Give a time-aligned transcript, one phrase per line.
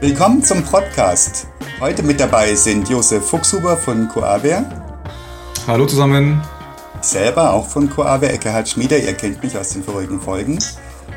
[0.00, 1.46] Willkommen zum Podcast.
[1.78, 4.64] Heute mit dabei sind Josef Fuchshuber von Coaver.
[5.66, 6.40] Hallo zusammen.
[7.02, 8.98] Selber auch von Coaver, Eckhard Schmieder.
[8.98, 10.58] Ihr kennt mich aus den vorigen Folgen.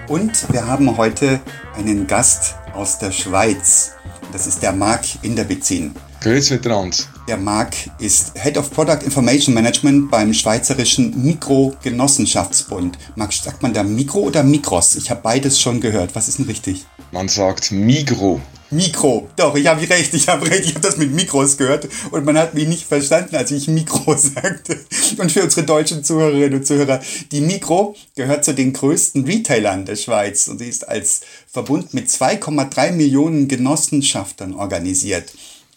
[0.10, 1.40] Und wir haben heute
[1.78, 3.94] einen Gast aus der Schweiz.
[4.34, 5.96] Das ist der Marc Inderbezin.
[6.20, 6.98] Grüß miteinander.
[7.30, 12.98] Der Marc ist Head of Product Information Management beim Schweizerischen Mikrogenossenschaftsbund.
[13.16, 14.96] Marc, sagt man da Mikro oder Mikros?
[14.96, 16.16] Ich habe beides schon gehört.
[16.16, 16.86] Was ist denn richtig?
[17.14, 18.42] Man sagt Migro.
[18.74, 19.30] Mikro.
[19.36, 22.38] Doch, ich habe recht, ich habe recht, ich habe das mit Mikros gehört und man
[22.38, 24.80] hat mich nicht verstanden, als ich Mikro sagte.
[25.18, 27.02] Und für unsere deutschen Zuhörerinnen und Zuhörer,
[27.32, 32.08] die Mikro gehört zu den größten Retailern der Schweiz und sie ist als Verbund mit
[32.10, 35.32] 2,3 Millionen Genossenschaftern organisiert.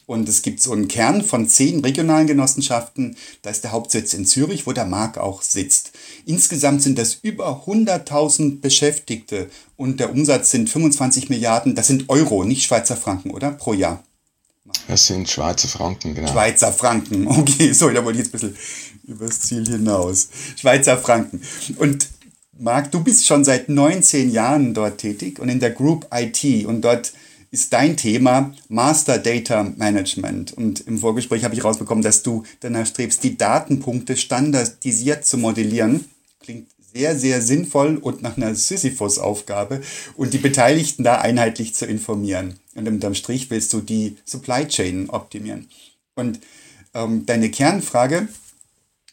[0.06, 3.16] Und es gibt so einen Kern von zehn regionalen Genossenschaften.
[3.42, 5.92] Da ist der Hauptsitz in Zürich, wo der Marc auch sitzt.
[6.24, 11.74] Insgesamt sind das über 100.000 Beschäftigte und der Umsatz sind 25 Milliarden.
[11.74, 13.50] Das sind Euro, nicht Schweizer Franken, oder?
[13.50, 14.04] Pro Jahr.
[14.88, 16.30] Das sind Schweizer Franken, genau.
[16.30, 18.56] Schweizer Franken, okay, so, da wollte ich jetzt ein bisschen
[19.06, 20.28] übers Ziel hinaus.
[20.56, 21.40] Schweizer Franken.
[21.78, 22.08] Und
[22.58, 26.82] Marc, du bist schon seit 19 Jahren dort tätig und in der Group IT und
[26.82, 27.12] dort
[27.50, 30.52] ist dein Thema Master Data Management.
[30.52, 36.04] Und im Vorgespräch habe ich rausbekommen, dass du danach strebst, die Datenpunkte standardisiert zu modellieren.
[36.40, 39.82] Klingt sehr, sehr sinnvoll und nach einer Sisyphus-Aufgabe
[40.16, 42.58] und die Beteiligten da einheitlich zu informieren.
[42.74, 45.68] Und unterm Strich willst du die Supply Chain optimieren.
[46.14, 46.40] Und
[46.94, 48.28] ähm, deine Kernfrage,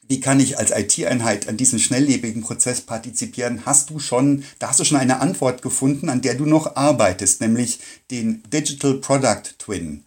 [0.07, 3.65] wie kann ich als IT-Einheit an diesem schnelllebigen Prozess partizipieren?
[3.65, 7.41] Hast du schon, da hast du schon eine Antwort gefunden, an der du noch arbeitest,
[7.41, 7.79] nämlich
[8.11, 10.03] den Digital Product Twin.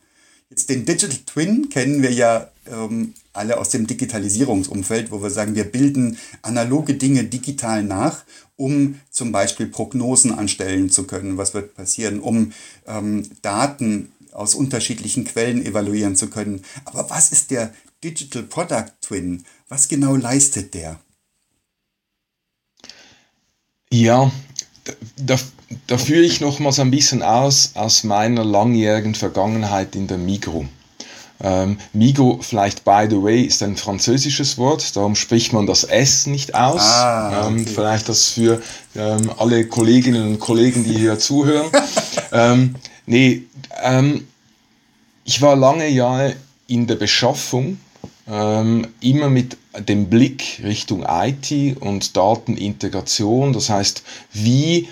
[0.50, 5.55] Jetzt den Digital Twin kennen wir ja ähm, alle aus dem Digitalisierungsumfeld, wo wir sagen,
[5.55, 8.25] wir bilden analoge Dinge digital nach,
[8.56, 12.53] um zum Beispiel Prognosen anstellen zu können, was wird passieren, um
[12.86, 16.62] ähm, Daten aus unterschiedlichen Quellen evaluieren zu können.
[16.84, 17.72] Aber was ist der
[18.04, 19.44] Digital Product Twin?
[19.69, 21.00] Was genau leistet der?
[23.93, 24.31] Ja,
[25.16, 25.37] da,
[25.87, 30.66] da führe ich nochmals ein bisschen aus aus meiner langjährigen Vergangenheit in der Migro.
[31.38, 36.26] Ähm, Migo, vielleicht by the way, ist ein französisches Wort, darum spricht man das S
[36.26, 36.81] nicht aus.
[36.81, 37.62] Ah, ähm, okay.
[37.62, 38.62] ähm, vielleicht das für
[38.94, 41.71] ähm, alle Kolleginnen und Kollegen, die hier zuhören.
[42.32, 43.43] ähm, nee,
[43.82, 44.26] ähm,
[45.25, 46.37] ich war lange Jahre
[46.69, 47.78] in der Beschaffung
[48.28, 53.53] ähm, immer mit dem Blick Richtung IT und Datenintegration.
[53.53, 54.88] Das heißt, wie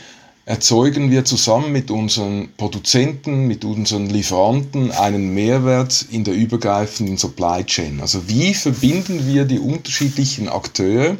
[0.47, 7.65] erzeugen wir zusammen mit unseren Produzenten, mit unseren Lieferanten einen Mehrwert in der übergreifenden Supply
[7.65, 8.00] Chain.
[8.00, 11.16] Also wie verbinden wir die unterschiedlichen Akteure,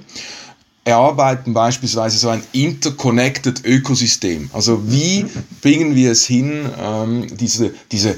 [0.85, 4.51] erarbeiten beispielsweise so ein interconnected Ökosystem.
[4.53, 5.25] Also wie
[5.63, 8.17] bringen wir es hin, ähm, diese, diese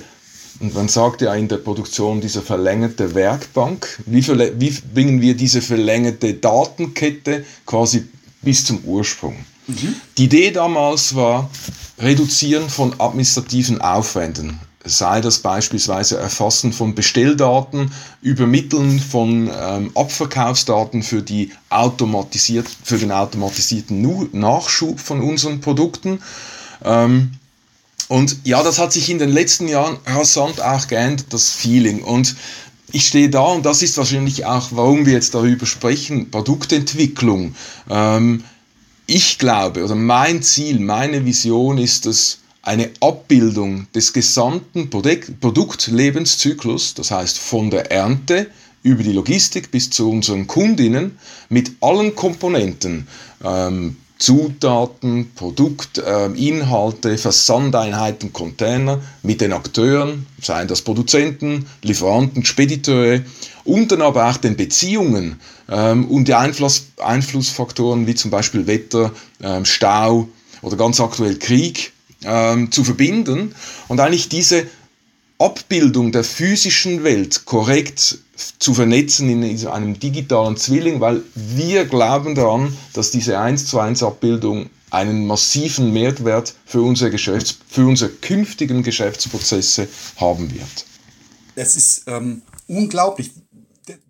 [0.61, 4.01] und man sagt ja in der Produktion diese verlängerte Werkbank.
[4.07, 8.05] Wie, wie bringen wir diese verlängerte Datenkette quasi
[8.43, 9.37] bis zum Ursprung?
[9.67, 9.97] Mhm.
[10.19, 11.51] Die Idee damals war,
[11.99, 14.61] reduzieren von administrativen Aufwänden.
[14.85, 17.91] Sei das beispielsweise Erfassen von Bestelldaten,
[18.23, 26.21] Übermitteln von ähm, Abverkaufsdaten für, die automatisiert, für den automatisierten Nachschub von unseren Produkten.
[26.85, 27.33] Ähm,
[28.09, 32.03] und ja, das hat sich in den letzten Jahren rasant auch geändert, das Feeling.
[32.03, 32.37] Und
[32.93, 37.55] ich stehe da und das ist wahrscheinlich auch, warum wir jetzt darüber sprechen, Produktentwicklung.
[37.91, 38.45] Ähm,
[39.07, 46.95] ich glaube, oder mein Ziel, meine Vision ist es, eine Abbildung des gesamten Produkt Produktlebenszyklus,
[46.95, 48.49] das heißt von der Ernte
[48.83, 51.17] über die Logistik bis zu unseren Kundinnen
[51.49, 53.07] mit allen Komponenten,
[53.45, 63.21] ähm, Zutaten, Produktinhalte, äh, Versandeinheiten, Container mit den Akteuren, seien das Produzenten, Lieferanten, Spediteure
[63.65, 69.13] und dann aber auch den Beziehungen ähm, und die Einfluss, Einflussfaktoren wie zum Beispiel Wetter,
[69.43, 70.29] ähm, Stau
[70.63, 71.93] oder ganz aktuell Krieg
[72.25, 73.55] ähm, zu verbinden.
[73.89, 74.67] Und eigentlich diese
[75.39, 78.19] Abbildung der physischen Welt korrekt
[78.59, 84.03] zu vernetzen in einem digitalen Zwilling, weil wir glauben daran, dass diese 1 zu 1
[84.03, 90.87] Abbildung einen massiven Mehrwert für unsere, Geschäfts-, für unsere künftigen Geschäftsprozesse haben wird.
[91.55, 93.31] Das ist ähm, unglaublich,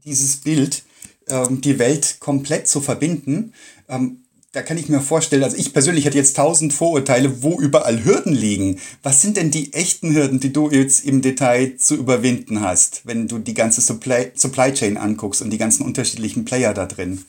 [0.04, 0.82] dieses Bild,
[1.28, 3.52] ähm, die Welt komplett zu verbinden.
[3.88, 8.04] Ähm, da kann ich mir vorstellen, also ich persönlich hätte jetzt tausend Vorurteile, wo überall
[8.04, 8.78] Hürden liegen.
[9.02, 13.28] Was sind denn die echten Hürden, die du jetzt im Detail zu überwinden hast, wenn
[13.28, 17.24] du die ganze Supply, Supply Chain anguckst und die ganzen unterschiedlichen Player da drin?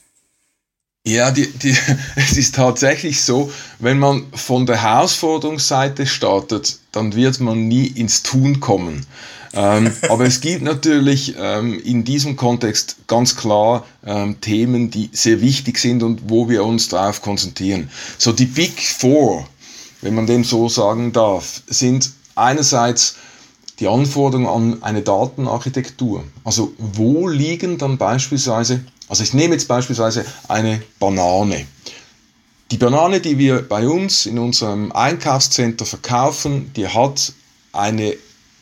[1.06, 1.76] Ja, die, die,
[2.16, 8.24] es ist tatsächlich so, wenn man von der Herausforderungsseite startet, dann wird man nie ins
[8.24, 9.06] Tun kommen.
[9.54, 15.42] Ähm, aber es gibt natürlich ähm, in diesem Kontext ganz klar ähm, Themen, die sehr
[15.42, 17.90] wichtig sind und wo wir uns darauf konzentrieren.
[18.18, 19.48] So die Big Four,
[20.02, 23.16] wenn man dem so sagen darf, sind einerseits
[23.80, 26.24] die Anforderungen an eine Datenarchitektur.
[26.44, 31.66] Also wo liegen dann beispielsweise also ich nehme jetzt beispielsweise eine Banane.
[32.72, 37.32] Die Banane, die wir bei uns in unserem Einkaufscenter verkaufen, die hat
[37.72, 38.16] eine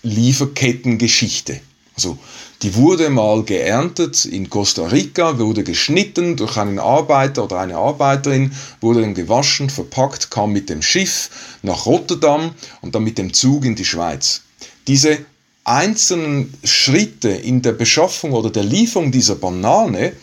[0.05, 1.59] Lieferkettengeschichte.
[1.95, 2.17] Also
[2.61, 8.51] die wurde mal geerntet in Costa Rica, wurde geschnitten durch einen Arbeiter oder eine Arbeiterin,
[8.81, 11.29] wurde dann gewaschen, verpackt, kam mit dem Schiff
[11.61, 14.41] nach Rotterdam und dann mit dem Zug in die Schweiz.
[14.87, 15.19] Diese
[15.63, 20.13] einzelnen Schritte in der Beschaffung oder der Lieferung dieser Banane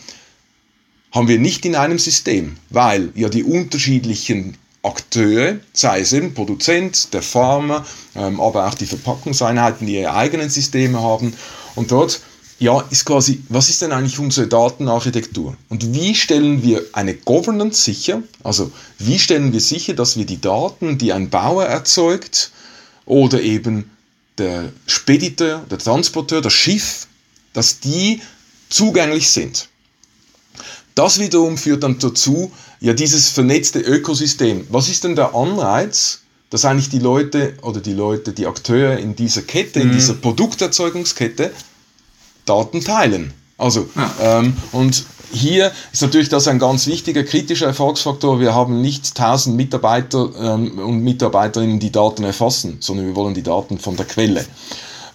[1.11, 7.13] haben wir nicht in einem System, weil ja die unterschiedlichen Akteure, sei es eben Produzent,
[7.13, 7.85] der Farmer,
[8.15, 11.33] ähm, aber auch die Verpackungseinheiten, die ihre eigenen Systeme haben.
[11.75, 12.21] Und dort
[12.59, 15.57] ja, ist quasi, was ist denn eigentlich unsere Datenarchitektur?
[15.69, 18.23] Und wie stellen wir eine Governance sicher?
[18.43, 22.51] Also wie stellen wir sicher, dass wir die Daten, die ein Bauer erzeugt
[23.05, 23.89] oder eben
[24.37, 27.07] der Spediteur, der Transporteur, das Schiff,
[27.53, 28.21] dass die
[28.69, 29.67] zugänglich sind?
[30.95, 34.67] Das wiederum führt dann dazu, ja, dieses vernetzte Ökosystem.
[34.69, 36.19] Was ist denn der Anreiz,
[36.49, 39.85] dass eigentlich die Leute oder die Leute, die Akteure in dieser Kette, mhm.
[39.85, 41.51] in dieser Produkterzeugungskette
[42.45, 43.33] Daten teilen?
[43.57, 44.39] Also, ja.
[44.39, 48.39] ähm, und hier ist natürlich das ein ganz wichtiger kritischer Erfolgsfaktor.
[48.39, 53.41] Wir haben nicht 1000 Mitarbeiter ähm, und Mitarbeiterinnen, die Daten erfassen, sondern wir wollen die
[53.41, 54.45] Daten von der Quelle.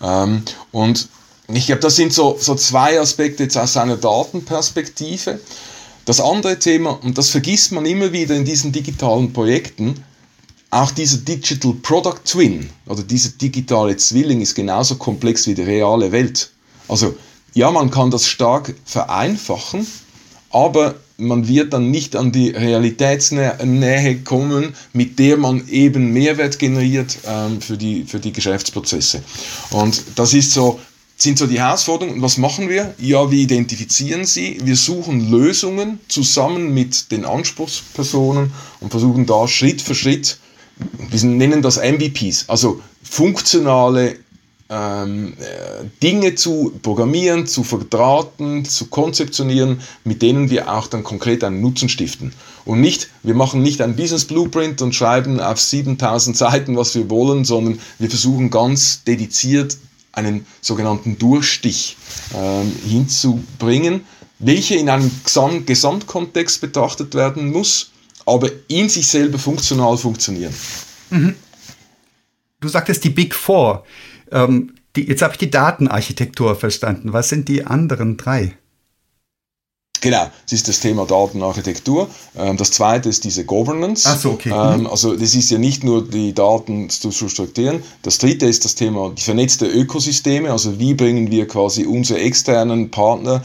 [0.02, 0.42] Ähm,
[0.72, 1.08] und
[1.48, 5.40] ich glaube, das sind so, so zwei Aspekte jetzt aus einer Datenperspektive.
[6.08, 10.02] Das andere Thema, und das vergisst man immer wieder in diesen digitalen Projekten,
[10.70, 16.10] auch dieser Digital Product Twin oder dieser digitale Zwilling ist genauso komplex wie die reale
[16.10, 16.50] Welt.
[16.88, 17.14] Also
[17.52, 19.86] ja, man kann das stark vereinfachen,
[20.48, 27.18] aber man wird dann nicht an die Realitätsnähe kommen, mit der man eben Mehrwert generiert
[27.26, 29.22] ähm, für, die, für die Geschäftsprozesse.
[29.72, 30.80] Und das ist so
[31.18, 32.16] sind so die Herausforderungen.
[32.16, 32.94] Und was machen wir?
[32.98, 39.82] Ja, wir identifizieren sie, wir suchen Lösungen zusammen mit den Anspruchspersonen und versuchen da Schritt
[39.82, 40.38] für Schritt,
[41.10, 44.16] wir nennen das MVPs, also funktionale
[44.70, 51.42] ähm, äh, Dinge zu programmieren, zu verdrahten, zu konzeptionieren, mit denen wir auch dann konkret
[51.42, 52.32] einen Nutzen stiften.
[52.64, 57.08] Und nicht, wir machen nicht ein Business Blueprint und schreiben auf 7000 Seiten, was wir
[57.08, 59.78] wollen, sondern wir versuchen ganz dediziert
[60.18, 61.96] einen sogenannten Durchstich
[62.34, 64.04] äh, hinzubringen,
[64.38, 67.90] welcher in einem Gesam Gesamtkontext betrachtet werden muss,
[68.26, 70.54] aber in sich selber funktional funktionieren.
[71.10, 71.34] Mhm.
[72.60, 73.84] Du sagtest die Big Four.
[74.30, 77.12] Ähm, die, jetzt habe ich die Datenarchitektur verstanden.
[77.12, 78.56] Was sind die anderen drei?
[80.00, 82.08] Genau, das ist das Thema Datenarchitektur.
[82.36, 84.08] Ähm, das zweite ist diese Governance.
[84.20, 84.50] So, okay.
[84.50, 87.82] Ähm, also das ist ja nicht nur die Daten zu strukturieren.
[88.02, 90.52] Das dritte ist das Thema die vernetzte Ökosysteme.
[90.52, 93.42] Also wie bringen wir quasi unsere externen Partner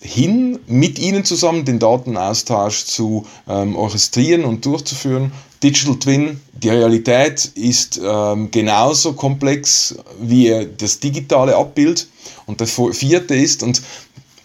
[0.00, 5.32] hin, mit ihnen zusammen den Datenaustausch zu ähm, orchestrieren und durchzuführen.
[5.62, 12.08] Digital Twin, die Realität ist ähm, genauso komplex wie das digitale Abbild.
[12.46, 13.80] Und der vierte ist, und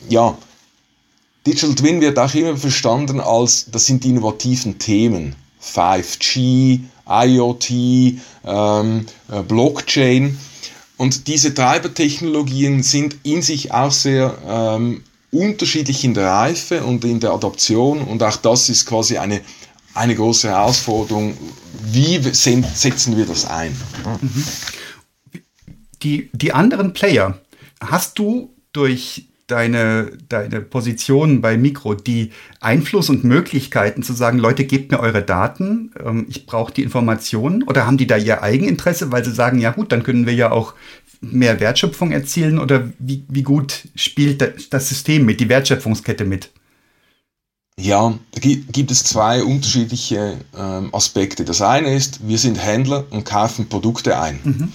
[0.09, 0.37] ja,
[1.47, 5.33] Digital Twin wird auch immer verstanden als, das sind die innovativen Themen.
[5.63, 10.37] 5G, IoT, ähm, äh, Blockchain.
[10.97, 17.21] Und diese Treibertechnologien sind in sich auch sehr ähm, unterschiedlich in der Reife und in
[17.21, 18.01] der Adaption.
[18.01, 19.39] Und auch das ist quasi eine,
[19.93, 21.37] eine große Herausforderung.
[21.81, 23.71] Wie setzen wir das ein?
[24.21, 24.43] Mhm.
[26.03, 27.39] Die, die anderen Player,
[27.79, 34.65] hast du durch deine, deine Position bei Mikro, die Einfluss und Möglichkeiten zu sagen, Leute,
[34.65, 37.63] gebt mir eure Daten, ähm, ich brauche die Informationen?
[37.63, 40.51] Oder haben die da ihr Eigeninteresse, weil sie sagen, ja gut, dann können wir ja
[40.51, 40.73] auch
[41.21, 42.59] mehr Wertschöpfung erzielen?
[42.59, 46.51] Oder wie, wie gut spielt das System mit, die Wertschöpfungskette mit?
[47.79, 51.45] Ja, da gibt es zwei unterschiedliche ähm, Aspekte.
[51.45, 54.39] Das eine ist, wir sind Händler und kaufen Produkte ein.
[54.43, 54.73] Mhm.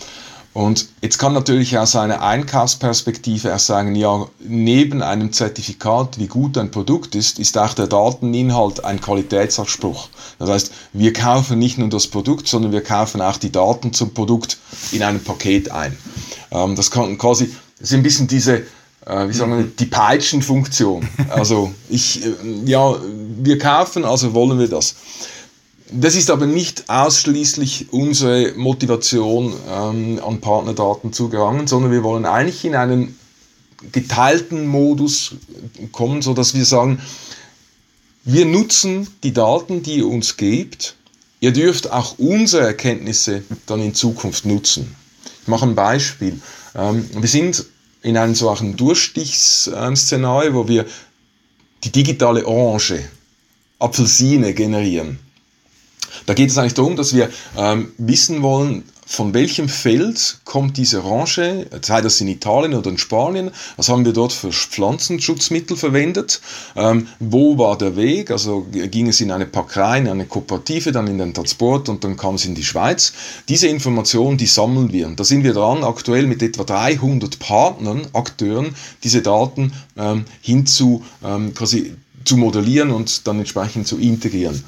[0.55, 6.59] Und jetzt kann natürlich aus einer Einkaufsperspektive erst sagen, ja, neben einem Zertifikat, wie gut
[6.59, 10.09] ein Produkt ist, ist auch der Dateninhalt ein Qualitätsanspruch.
[10.39, 14.13] Das heißt, wir kaufen nicht nur das Produkt, sondern wir kaufen auch die Daten zum
[14.13, 14.59] Produkt
[14.91, 15.97] in einem Paket ein.
[16.51, 18.59] Ähm, das kann quasi, das ist ein bisschen diese,
[19.07, 21.09] äh, wie sagen wir, die Peitschenfunktion.
[21.31, 22.29] Also ich, äh,
[22.67, 22.95] ja,
[23.39, 24.97] wir kaufen, also wollen wir das.
[25.95, 32.25] Das ist aber nicht ausschließlich unsere Motivation, ähm, an Partnerdaten zu gelangen, sondern wir wollen
[32.25, 33.19] eigentlich in einen
[33.91, 35.35] geteilten Modus
[35.91, 37.01] kommen, so dass wir sagen,
[38.25, 40.95] wir nutzen die Daten, die ihr uns gebt.
[41.41, 44.95] Ihr dürft auch unsere Erkenntnisse dann in Zukunft nutzen.
[45.43, 46.41] Ich mache ein Beispiel.
[46.75, 47.67] Ähm, wir sind
[48.03, 50.87] in einem solchen Durchstichsszenario, wo wir
[51.85, 53.01] die digitale Orange,
[53.79, 55.19] Apfelsine generieren.
[56.27, 61.05] Da geht es eigentlich darum, dass wir ähm, wissen wollen, von welchem Feld kommt diese
[61.05, 66.41] Orange, sei das in Italien oder in Spanien, was haben wir dort für Pflanzenschutzmittel verwendet,
[66.77, 71.09] ähm, wo war der Weg, also ging es in eine Packerei, in eine Kooperative, dann
[71.09, 73.13] in den Transport und dann kam es in die Schweiz.
[73.51, 75.09] Diese Informationen, die sammeln wir.
[75.09, 81.53] Da sind wir dran, aktuell mit etwa 300 Partnern, Akteuren, diese Daten ähm, hinzu ähm,
[81.53, 84.63] quasi zu modellieren und dann entsprechend zu integrieren.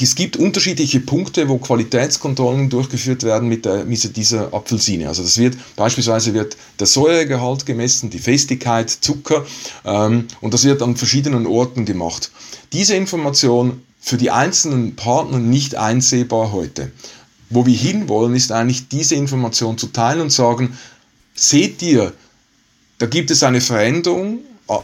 [0.00, 5.08] Es gibt unterschiedliche Punkte, wo Qualitätskontrollen durchgeführt werden mit, der, mit dieser Apfelsine.
[5.08, 9.44] Also das wird beispielsweise wird der Säuregehalt gemessen, die Festigkeit, Zucker
[9.84, 12.30] ähm, und das wird an verschiedenen Orten gemacht.
[12.72, 16.92] Diese Information für die einzelnen Partner nicht einsehbar heute.
[17.50, 20.78] Wo wir hinwollen, ist eigentlich diese Information zu teilen und sagen,
[21.34, 22.12] seht ihr,
[22.98, 24.40] da gibt es eine Veränderung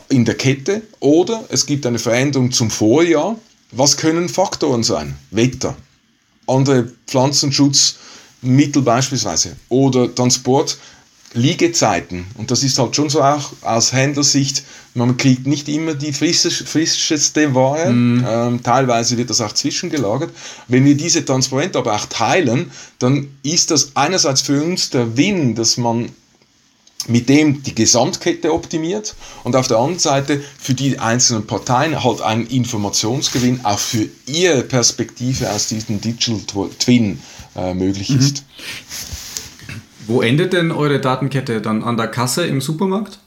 [0.09, 3.37] in der Kette oder es gibt eine Veränderung zum Vorjahr.
[3.71, 5.17] Was können Faktoren sein?
[5.31, 5.77] Wetter,
[6.47, 10.79] andere Pflanzenschutzmittel beispielsweise oder Transport,
[11.35, 12.27] Liegezeiten.
[12.37, 14.63] Und das ist halt schon so auch aus Händlersicht,
[14.95, 18.25] man kriegt nicht immer die frischeste Ware, mm.
[18.27, 20.31] ähm, teilweise wird das auch zwischengelagert.
[20.69, 25.57] Wenn wir diese transparent aber auch teilen, dann ist das einerseits für uns der Win,
[25.57, 26.11] dass man
[27.09, 32.21] mit dem die Gesamtkette optimiert und auf der anderen Seite für die einzelnen Parteien halt
[32.21, 37.21] ein Informationsgewinn auch für ihre Perspektive aus diesem Digital Twin
[37.57, 38.19] äh, möglich mhm.
[38.19, 38.45] ist.
[40.07, 43.19] Wo endet denn eure Datenkette dann an der Kasse im Supermarkt?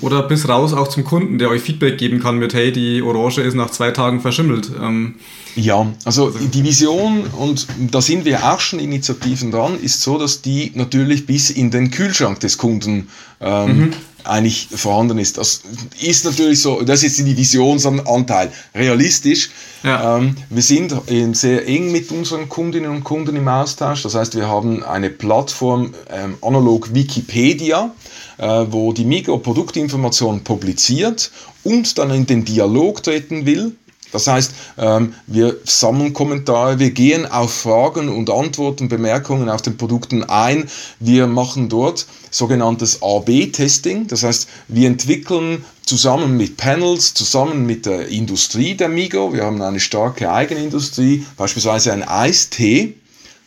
[0.00, 3.42] Oder bis raus auch zum Kunden, der euch Feedback geben kann mit, hey, die Orange
[3.42, 4.70] ist nach zwei Tagen verschimmelt.
[4.80, 5.14] Ähm,
[5.54, 10.42] ja, also die Vision, und da sind wir auch schon Initiativen dran, ist so, dass
[10.42, 13.08] die natürlich bis in den Kühlschrank des Kunden
[13.40, 13.90] ähm, mhm.
[14.24, 15.38] eigentlich vorhanden ist.
[15.38, 15.62] Das
[16.00, 18.50] ist natürlich so, das ist die Visionsanteil.
[18.74, 19.50] Realistisch,
[19.84, 20.18] ja.
[20.18, 20.92] ähm, wir sind
[21.36, 24.02] sehr eng mit unseren Kundinnen und Kunden im Austausch.
[24.02, 27.92] Das heißt, wir haben eine Plattform, ähm, analog Wikipedia,
[28.38, 31.30] wo die Mikroproduktinformation publiziert
[31.64, 33.74] und dann in den Dialog treten will
[34.12, 39.76] das heißt, ähm, wir sammeln Kommentare, wir gehen auf Fragen und Antworten, Bemerkungen auf den
[39.76, 40.68] Produkten ein.
[40.98, 44.06] Wir machen dort sogenanntes AB-Testing.
[44.06, 49.60] Das heißt, wir entwickeln zusammen mit Panels, zusammen mit der Industrie der Migo, wir haben
[49.62, 52.94] eine starke Eigenindustrie, beispielsweise ein Eistee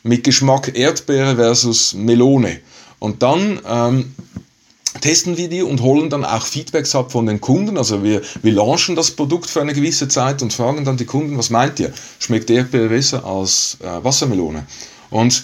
[0.03, 2.59] mit Geschmack Erdbeere versus Melone.
[2.99, 4.15] Und dann ähm,
[4.99, 7.77] testen wir die und holen dann auch Feedbacks ab von den Kunden.
[7.77, 11.37] Also wir, wir launchen das Produkt für eine gewisse Zeit und fragen dann die Kunden,
[11.37, 11.93] was meint ihr?
[12.19, 14.65] Schmeckt Erdbeere besser als äh, Wassermelone?
[15.09, 15.43] Und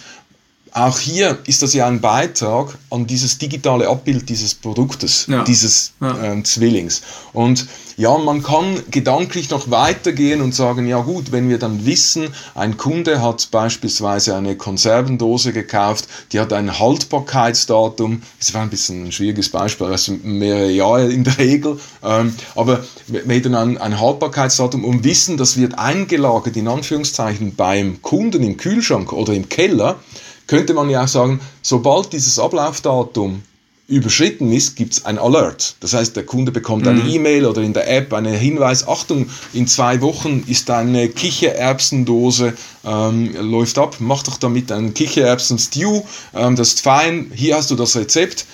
[0.77, 5.43] auch hier ist das ja ein Beitrag an dieses digitale Abbild dieses Produktes, ja.
[5.43, 6.23] dieses ja.
[6.23, 7.01] Ähm, Zwillings.
[7.33, 7.67] Und
[7.97, 12.77] ja, man kann gedanklich noch weitergehen und sagen, ja gut, wenn wir dann wissen, ein
[12.77, 19.11] Kunde hat beispielsweise eine Konservendose gekauft, die hat ein Haltbarkeitsdatum, das war ein bisschen ein
[19.11, 24.85] schwieriges Beispiel, also mehrere Jahre in der Regel, ähm, aber wir hätten ein, ein Haltbarkeitsdatum
[24.85, 29.99] und wissen, das wird eingelagert, in Anführungszeichen, beim Kunden im Kühlschrank oder im Keller,
[30.47, 33.43] könnte man ja auch sagen, sobald dieses Ablaufdatum
[33.87, 35.75] überschritten ist, gibt es ein Alert.
[35.79, 36.89] Das heißt, der Kunde bekommt mhm.
[36.89, 42.53] eine E-Mail oder in der App einen Hinweis, Achtung, in zwei Wochen ist deine Kichererbsendose,
[42.85, 46.01] ähm, läuft ab, mach doch damit einen Kichererbsen-Stew,
[46.35, 48.45] ähm, das ist fein, hier hast du das Rezept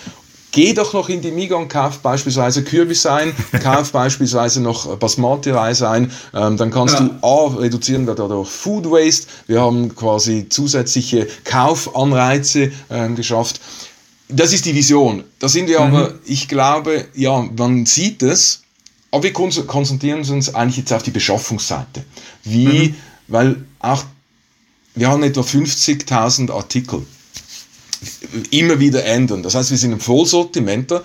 [0.54, 3.34] Geh doch noch in die Miga und kauf beispielsweise Kürbis ein,
[3.64, 6.12] kauf beispielsweise noch Basmati-Reis ein.
[6.32, 7.02] Ähm, dann kannst ja.
[7.02, 9.26] du A, reduzieren wir dadurch Food Waste.
[9.48, 13.62] Wir haben quasi zusätzliche Kaufanreize ähm, geschafft.
[14.30, 15.24] Das ist die Vision.
[15.40, 15.96] Da sind wir mhm.
[15.96, 18.62] aber, ich glaube, ja, man sieht es,
[19.10, 22.04] aber wir konzentrieren uns eigentlich jetzt auf die Beschaffungsseite.
[22.44, 22.96] Wie, mhm.
[23.28, 24.04] weil auch,
[24.94, 27.08] wir haben etwa 50.000 Artikel
[28.52, 29.44] immer wieder ändern.
[29.44, 31.04] Das heißt, wir sind im Vollsortimenter.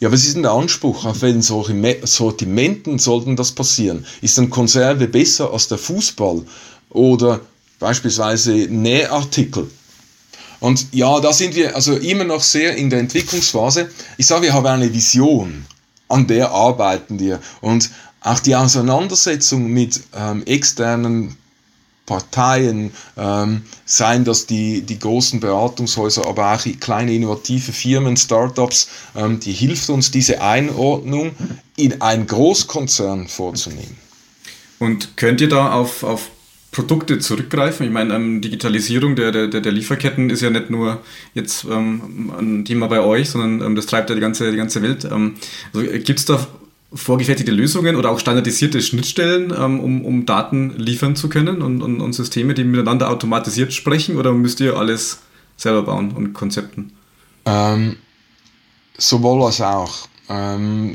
[0.00, 1.04] Ja, was ist denn der Anspruch?
[1.04, 4.06] Auf welchen Sortimenten sollten das passieren?
[4.20, 6.42] Ist ein Konserve besser als der Fußball?
[6.90, 7.40] Oder
[7.80, 9.68] beispielsweise Nähartikel?
[10.60, 13.90] Und ja, da sind wir also immer noch sehr in der Entwicklungsphase.
[14.16, 15.64] Ich sage, wir haben eine Vision.
[16.08, 17.40] an der arbeiten wir.
[17.60, 17.90] Und
[18.20, 21.36] auch die Auseinandersetzung mit ähm, externen
[22.08, 29.38] Parteien, ähm, seien das die, die großen Beratungshäuser, aber auch kleine innovative Firmen, Startups, ähm,
[29.38, 31.32] die hilft uns, diese Einordnung
[31.76, 33.98] in einen Großkonzern vorzunehmen.
[34.78, 36.30] Und könnt ihr da auf, auf
[36.70, 37.84] Produkte zurückgreifen?
[37.84, 41.02] Ich meine, ähm, Digitalisierung der, der, der Lieferketten ist ja nicht nur
[41.34, 44.80] jetzt ähm, ein Thema bei euch, sondern ähm, das treibt ja die ganze, die ganze
[44.80, 45.04] Welt.
[45.04, 45.34] Ähm,
[45.74, 46.46] also gibt es da
[46.92, 52.00] vorgefertigte Lösungen oder auch standardisierte Schnittstellen, ähm, um, um Daten liefern zu können und, und,
[52.00, 55.20] und Systeme, die miteinander automatisiert sprechen oder müsst ihr alles
[55.56, 56.92] selber bauen und Konzepten?
[57.44, 57.96] Ähm,
[58.96, 60.07] sowohl als auch.
[60.30, 60.94] Ähm,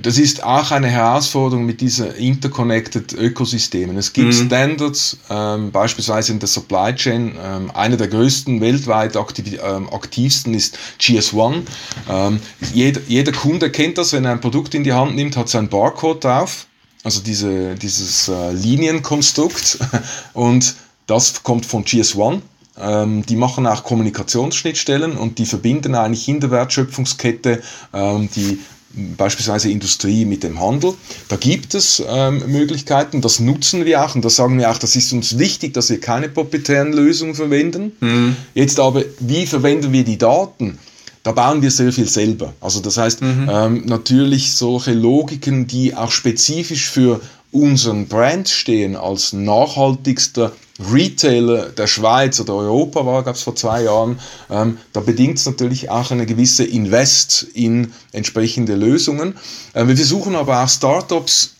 [0.00, 3.96] das ist auch eine Herausforderung mit diesen interconnected Ökosystemen.
[3.96, 4.46] Es gibt mhm.
[4.46, 7.36] Standards, ähm, beispielsweise in der Supply Chain.
[7.42, 11.62] Ähm, einer der größten weltweit aktiv, ähm, aktivsten ist GS1.
[12.08, 12.40] Ähm,
[12.72, 15.68] jeder, jeder Kunde kennt das, wenn er ein Produkt in die Hand nimmt, hat sein
[15.68, 16.66] Barcode drauf,
[17.02, 19.78] also diese, dieses äh, Linienkonstrukt.
[20.32, 22.40] Und das kommt von GS1.
[22.80, 27.60] Ähm, die machen auch Kommunikationsschnittstellen und die verbinden eigentlich in der Wertschöpfungskette
[27.92, 28.58] ähm, die
[28.92, 30.94] beispielsweise Industrie mit dem Handel.
[31.28, 34.96] Da gibt es ähm, Möglichkeiten, das nutzen wir auch und da sagen wir auch, das
[34.96, 37.92] ist uns wichtig, dass wir keine proprietären Lösungen verwenden.
[38.00, 38.36] Mhm.
[38.54, 40.78] Jetzt aber, wie verwenden wir die Daten?
[41.22, 42.54] Da bauen wir sehr viel selber.
[42.60, 43.48] Also das heißt, mhm.
[43.52, 47.20] ähm, natürlich solche Logiken, die auch spezifisch für
[47.52, 50.52] unseren Brand stehen als nachhaltigster
[50.92, 54.18] Retailer der Schweiz oder Europa war, gab es vor zwei Jahren,
[54.50, 59.36] ähm, da bedingt es natürlich auch eine gewisse Invest in entsprechende Lösungen.
[59.74, 61.54] Äh, wir versuchen aber auch Startups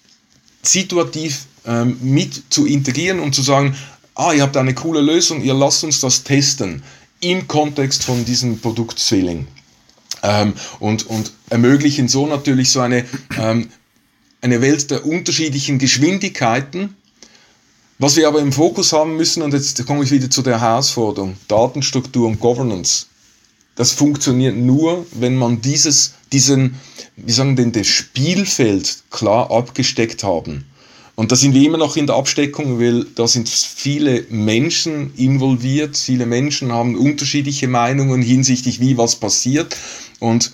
[0.63, 3.77] situativ ähm, mit zu integrieren und zu sagen,
[4.15, 6.83] ah, ihr habt eine coole Lösung, ihr lasst uns das testen
[7.21, 9.47] im Kontext von diesem Produkt Zwilling.
[10.23, 13.05] Ähm, und, und ermöglichen so natürlich so eine,
[13.39, 13.69] ähm,
[14.41, 16.97] eine Welt der unterschiedlichen Geschwindigkeiten,
[18.01, 21.37] was wir aber im Fokus haben müssen, und jetzt komme ich wieder zu der Herausforderung,
[21.49, 23.07] Datenstruktur und Governance.
[23.77, 26.77] Das funktioniert nur, wenn man dieses, diesen,
[27.17, 30.65] wie sagen denn, das Spielfeld klar abgesteckt haben.
[31.15, 35.99] Und da sind wir immer noch in der Absteckung, weil da sind viele Menschen involviert,
[35.99, 39.77] viele Menschen haben unterschiedliche Meinungen hinsichtlich, wie was passiert.
[40.21, 40.53] Und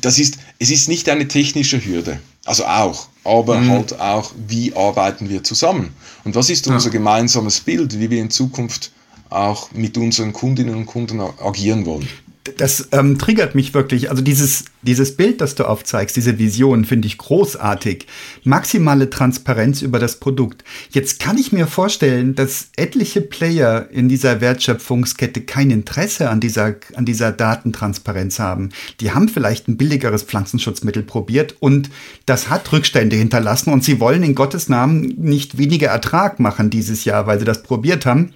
[0.00, 2.20] das ist, es ist nicht eine technische Hürde.
[2.44, 3.70] Also auch, aber mhm.
[3.70, 5.94] halt auch, wie arbeiten wir zusammen?
[6.24, 6.92] Und was ist unser ja.
[6.92, 8.92] gemeinsames Bild, wie wir in Zukunft
[9.30, 12.08] auch mit unseren Kundinnen und Kunden agieren wollen?
[12.56, 14.10] Das ähm, triggert mich wirklich.
[14.10, 18.06] Also dieses, dieses Bild, das du aufzeigst, diese Vision, finde ich großartig.
[18.42, 20.64] Maximale Transparenz über das Produkt.
[20.90, 26.74] Jetzt kann ich mir vorstellen, dass etliche Player in dieser Wertschöpfungskette kein Interesse an dieser,
[26.94, 28.70] an dieser Datentransparenz haben.
[29.00, 31.90] Die haben vielleicht ein billigeres Pflanzenschutzmittel probiert und
[32.26, 37.04] das hat Rückstände hinterlassen und sie wollen in Gottes Namen nicht weniger Ertrag machen dieses
[37.04, 38.32] Jahr, weil sie das probiert haben.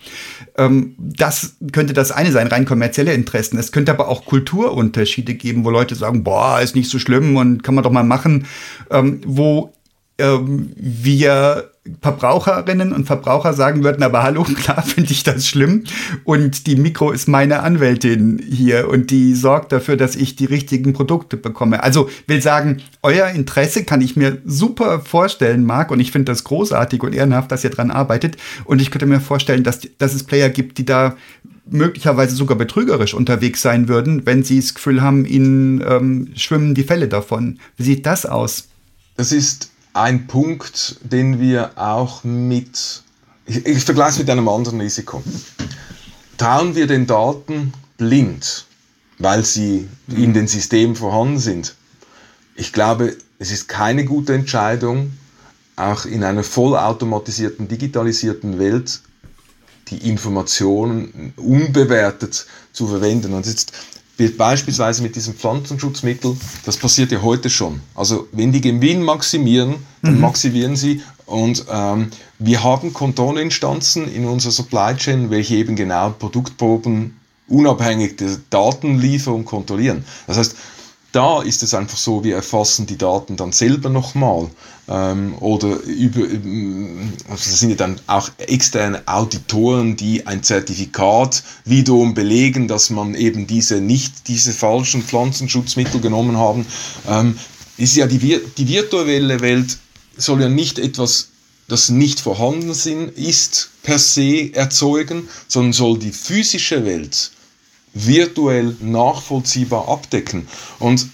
[0.58, 3.58] Ähm, das könnte das eine sein, rein kommerzielle Interessen.
[3.58, 7.62] Es könnte aber auch Kulturunterschiede geben, wo Leute sagen, boah, ist nicht so schlimm und
[7.62, 8.46] kann man doch mal machen,
[8.90, 9.75] ähm, wo
[10.18, 15.84] ähm, wir Verbraucherinnen und Verbraucher sagen würden, aber hallo, klar finde ich das schlimm.
[16.24, 20.92] Und die Mikro ist meine Anwältin hier und die sorgt dafür, dass ich die richtigen
[20.92, 21.82] Produkte bekomme.
[21.82, 26.44] Also will sagen, euer Interesse kann ich mir super vorstellen, Marc, und ich finde das
[26.44, 28.36] großartig und ehrenhaft, dass ihr dran arbeitet.
[28.64, 31.16] Und ich könnte mir vorstellen, dass, dass es Player gibt, die da
[31.68, 36.84] möglicherweise sogar betrügerisch unterwegs sein würden, wenn sie das Gefühl haben, ihnen ähm, schwimmen die
[36.84, 37.58] Fälle davon.
[37.76, 38.68] Wie sieht das aus?
[39.16, 43.02] Das ist ein Punkt, den wir auch mit,
[43.46, 45.22] ich, ich vergleiche es mit einem anderen Risiko.
[46.36, 48.66] Trauen wir den Daten blind,
[49.18, 50.22] weil sie mhm.
[50.22, 51.74] in den Systemen vorhanden sind?
[52.54, 55.12] Ich glaube, es ist keine gute Entscheidung,
[55.76, 59.00] auch in einer vollautomatisierten, digitalisierten Welt
[59.88, 63.34] die Informationen unbewertet zu verwenden.
[63.34, 63.72] Und jetzt
[64.16, 67.80] beispielsweise mit diesem Pflanzenschutzmittel, das passiert ja heute schon.
[67.94, 70.20] Also wenn die Gewinn maximieren, dann mhm.
[70.20, 71.02] maximieren sie.
[71.26, 77.16] Und ähm, wir haben Kontrollinstanzen in unserer Supply Chain, welche eben genau Produktproben
[77.48, 80.04] unabhängig der Datenlieferung kontrollieren.
[80.26, 80.56] Das heißt,
[81.16, 84.50] da ist es einfach so, wir erfassen die Daten dann selber nochmal.
[84.86, 91.42] Ähm, oder über, ähm, also das sind ja dann auch externe Auditoren, die ein Zertifikat
[91.64, 96.66] wiederum belegen, dass man eben diese nicht diese falschen Pflanzenschutzmittel genommen haben.
[97.08, 97.38] Ähm,
[97.78, 99.78] ist ja die, die virtuelle Welt
[100.18, 101.28] soll ja nicht etwas
[101.68, 107.32] das nicht vorhanden ist, per se erzeugen, sondern soll die physische Welt
[107.96, 110.46] virtuell nachvollziehbar abdecken.
[110.78, 111.06] Und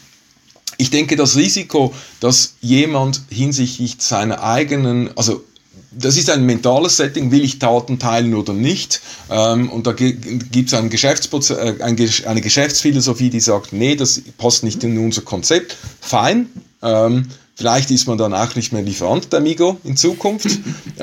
[0.79, 5.45] ich denke, das Risiko, dass jemand hinsichtlich seiner eigenen, also
[5.92, 9.01] das ist ein mentales Setting, will ich Daten teilen oder nicht.
[9.31, 14.83] Ähm, und da gibt es einen äh, eine Geschäftsphilosophie, die sagt, nee, das passt nicht
[14.85, 15.77] in unser Konzept.
[16.01, 16.47] Fein.
[16.83, 20.49] Ähm, vielleicht ist man dann auch nicht mehr Lieferant der Migo in Zukunft.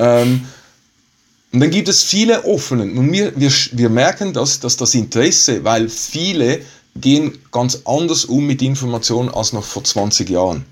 [1.51, 2.83] und dann gibt es viele offene.
[2.83, 6.61] Und wir, wir, wir merken das, dass das Interesse, weil viele
[6.95, 10.65] gehen ganz anders um mit Informationen als noch vor 20 Jahren.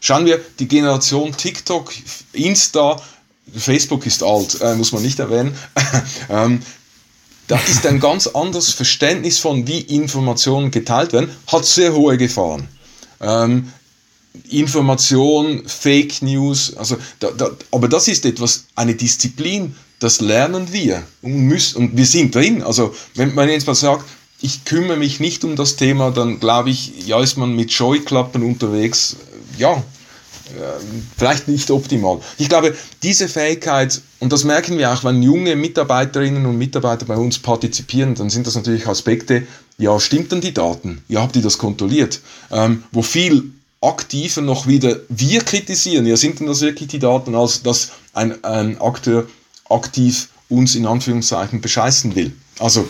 [0.00, 1.92] Schauen wir die Generation TikTok,
[2.32, 3.00] Insta,
[3.54, 5.56] Facebook ist alt, äh, muss man nicht erwähnen.
[6.28, 6.60] ähm,
[7.46, 12.68] da ist ein ganz anderes Verständnis von, wie Informationen geteilt werden, hat sehr hohe Gefahren.
[13.20, 13.70] Ähm,
[14.48, 21.02] Information, Fake News, also da, da, aber das ist etwas, eine Disziplin, das lernen wir
[21.22, 22.62] und, müssen, und wir sind drin.
[22.62, 24.04] Also wenn man jetzt mal sagt,
[24.40, 28.42] ich kümmere mich nicht um das Thema, dann glaube ich, ja, ist man mit Scheuklappen
[28.42, 29.16] unterwegs,
[29.56, 29.82] ja,
[31.16, 32.20] vielleicht nicht optimal.
[32.36, 37.16] Ich glaube, diese Fähigkeit, und das merken wir auch, wenn junge Mitarbeiterinnen und Mitarbeiter bei
[37.16, 39.46] uns partizipieren, dann sind das natürlich Aspekte,
[39.78, 41.02] ja, stimmt denn die Daten?
[41.08, 42.20] Ja, habt ihr das kontrolliert?
[42.52, 47.34] Ähm, wo viel aktiver noch wieder wir kritisieren, ja, sind denn das wirklich die Daten,
[47.34, 49.26] als dass ein, ein Akteur
[49.68, 52.32] aktiv uns in Anführungszeichen bescheißen will.
[52.58, 52.88] Also,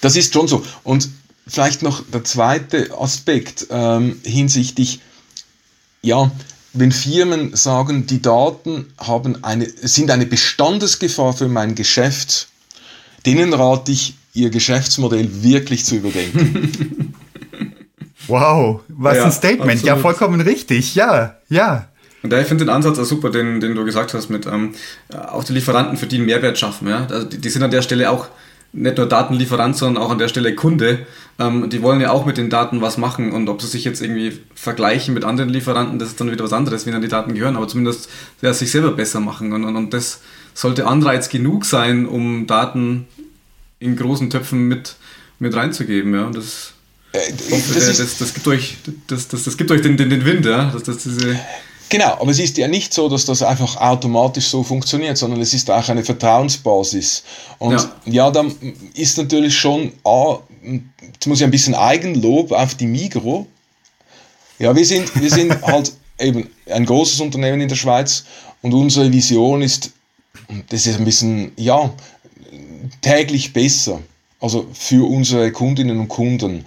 [0.00, 0.64] das ist schon so.
[0.82, 1.08] Und
[1.46, 5.00] vielleicht noch der zweite Aspekt ähm, hinsichtlich,
[6.02, 6.30] ja,
[6.72, 12.48] wenn Firmen sagen, die Daten haben eine, sind eine Bestandesgefahr für mein Geschäft,
[13.24, 17.14] denen rate ich, ihr Geschäftsmodell wirklich zu überdenken.
[18.26, 19.70] wow, was ja, ein Statement.
[19.70, 19.86] Absolut.
[19.86, 20.94] Ja, vollkommen richtig.
[20.94, 21.88] Ja, ja.
[22.26, 24.72] Und daher finde ich den Ansatz auch super, den, den du gesagt hast, mit ähm,
[25.14, 26.88] auch die Lieferanten für die einen Mehrwert schaffen.
[26.88, 27.06] Ja?
[27.08, 28.26] Also die, die sind an der Stelle auch
[28.72, 31.06] nicht nur Datenlieferant, sondern auch an der Stelle Kunde.
[31.38, 34.02] Ähm, die wollen ja auch mit den Daten was machen und ob sie sich jetzt
[34.02, 37.32] irgendwie vergleichen mit anderen Lieferanten, das ist dann wieder was anderes, wenn dann die Daten
[37.32, 38.10] gehören, aber zumindest
[38.42, 40.20] ja, sich selber besser machen und, und, und das
[40.52, 43.06] sollte Anreiz genug sein, um Daten
[43.78, 44.96] in großen Töpfen mit,
[45.38, 46.12] mit reinzugeben.
[46.12, 46.24] Ja?
[46.24, 46.72] Und das,
[47.12, 50.24] äh, das, das, das, das, gibt euch, das, das, das gibt euch den, den, den
[50.24, 50.72] Wind, ja?
[50.72, 51.38] dass das diese
[51.88, 55.54] Genau, aber es ist ja nicht so, dass das einfach automatisch so funktioniert, sondern es
[55.54, 57.22] ist auch eine Vertrauensbasis.
[57.58, 58.52] Und ja, ja dann
[58.94, 63.46] ist natürlich schon, ah, jetzt muss ich ein bisschen Eigenlob auf die Migro.
[64.58, 68.24] Ja, wir sind, wir sind halt eben ein großes Unternehmen in der Schweiz
[68.62, 69.92] und unsere Vision ist,
[70.70, 71.92] das ist ein bisschen, ja,
[73.00, 74.00] täglich besser.
[74.46, 76.66] Also für unsere Kundinnen und Kunden.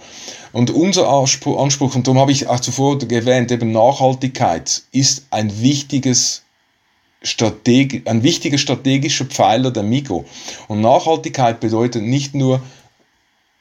[0.52, 6.42] Und unser Anspruch, und darum habe ich auch zuvor erwähnt, eben Nachhaltigkeit ist ein wichtiges
[7.22, 10.26] Strateg ein wichtiger strategischer Pfeiler der Mikro.
[10.68, 12.60] Und Nachhaltigkeit bedeutet nicht nur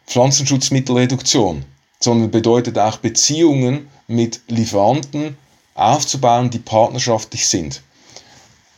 [0.06, 1.64] Pflanzenschutzmittelreduktion,
[2.02, 5.38] sondern bedeutet auch Beziehungen mit Lieferanten
[5.76, 7.82] aufzubauen, die partnerschaftlich sind.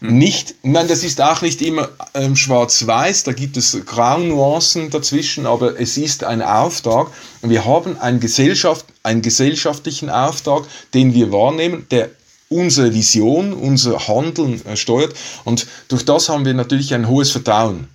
[0.01, 0.17] Mhm.
[0.17, 5.79] Nicht, nein, das ist auch nicht immer ähm, schwarz-weiß, da gibt es Graunuancen dazwischen, aber
[5.79, 7.11] es ist ein Auftrag.
[7.43, 10.63] Wir haben einen, Gesellschaft, einen gesellschaftlichen Auftrag,
[10.95, 12.09] den wir wahrnehmen, der
[12.49, 15.13] unsere Vision, unser Handeln äh, steuert.
[15.45, 17.87] Und durch das haben wir natürlich ein hohes Vertrauen.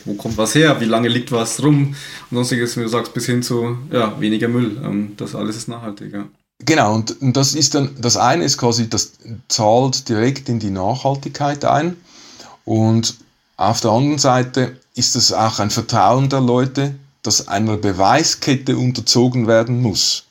[0.05, 0.79] wo, kommt was her?
[0.81, 1.95] Wie lange liegt was rum?
[2.29, 4.81] Und sonstiges, wie du sagst, bis hin zu ja, weniger Müll.
[4.83, 6.13] Ähm, das alles ist nachhaltig.
[6.13, 6.25] Ja.
[6.65, 9.13] Genau, und, und das ist dann, das eine ist quasi, das
[9.47, 11.95] zahlt direkt in die Nachhaltigkeit ein.
[12.65, 13.17] Und
[13.57, 19.47] auf der anderen Seite ist es auch ein Vertrauen der Leute, dass einer Beweiskette unterzogen
[19.47, 20.25] werden muss.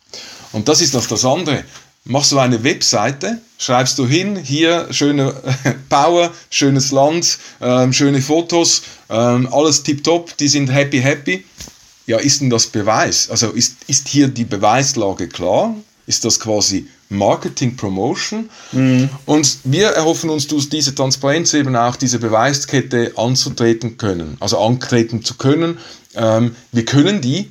[0.53, 1.65] Und das ist noch das andere
[2.07, 5.35] machst du eine Webseite, schreibst du hin, hier schöne
[5.88, 11.45] Power, schönes Land, ähm, schöne Fotos, ähm, alles tipptopp, die sind happy, happy.
[12.07, 13.29] Ja, ist denn das Beweis?
[13.31, 15.75] Also ist, ist hier die Beweislage klar?
[16.07, 18.49] Ist das quasi Marketing, Promotion?
[18.71, 19.09] Mhm.
[19.27, 25.25] Und wir erhoffen uns durch diese Transparenz eben auch diese Beweiskette anzutreten können, also antreten
[25.25, 25.79] zu können.
[26.14, 27.51] Ähm, wir können die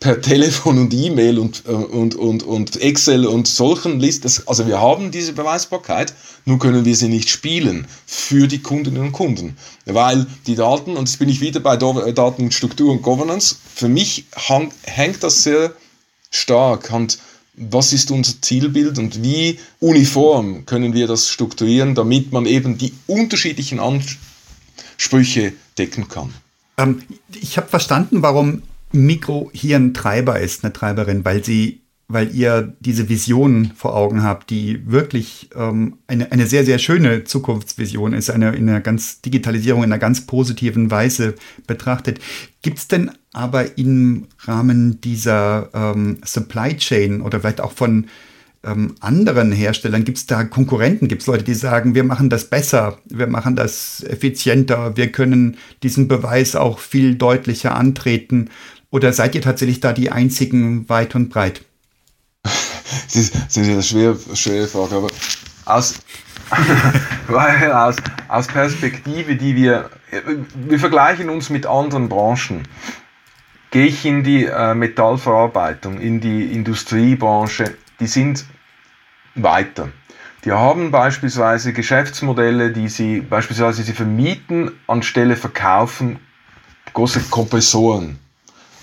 [0.00, 4.30] per Telefon und E-Mail und, äh, und, und, und Excel und solchen Listen.
[4.46, 9.12] Also wir haben diese Beweisbarkeit, nur können wir sie nicht spielen für die Kundinnen und
[9.12, 9.56] Kunden.
[9.86, 14.26] Weil die Daten, und jetzt bin ich wieder bei Datenstruktur und Governance, für mich
[14.82, 15.72] hängt das sehr
[16.30, 17.08] stark an,
[17.56, 22.92] was ist unser Zielbild und wie uniform können wir das strukturieren, damit man eben die
[23.06, 26.34] unterschiedlichen Ansprüche decken kann.
[26.76, 28.62] Ähm, ich habe verstanden, warum
[28.94, 34.22] Mikro hier ein Treiber ist, eine Treiberin, weil sie, weil ihr diese Vision vor Augen
[34.22, 39.20] habt, die wirklich ähm, eine, eine sehr, sehr schöne Zukunftsvision ist, eine in einer ganz
[39.20, 41.34] Digitalisierung in einer ganz positiven Weise
[41.66, 42.20] betrachtet.
[42.62, 48.06] Gibt es denn aber im Rahmen dieser ähm, Supply Chain oder vielleicht auch von
[48.64, 50.04] ähm, anderen Herstellern?
[50.04, 51.08] Gibt es da Konkurrenten?
[51.08, 55.56] Gibt es Leute, die sagen, wir machen das besser, wir machen das effizienter, wir können
[55.82, 58.50] diesen Beweis auch viel deutlicher antreten?
[58.94, 61.62] Oder seid ihr tatsächlich da die einzigen weit und breit?
[62.44, 62.52] das
[63.16, 65.08] ist, das ist eine schwere, schwere Frage, aber
[65.64, 65.98] aus,
[67.72, 67.96] aus,
[68.28, 69.90] aus Perspektive, die wir,
[70.54, 72.68] wir vergleichen uns mit anderen Branchen
[73.72, 78.44] gehe ich in die äh, Metallverarbeitung, in die Industriebranche, die sind
[79.34, 79.88] weiter.
[80.44, 86.20] Die haben beispielsweise Geschäftsmodelle, die sie beispielsweise sie vermieten anstelle verkaufen
[86.92, 88.20] große Kompressoren.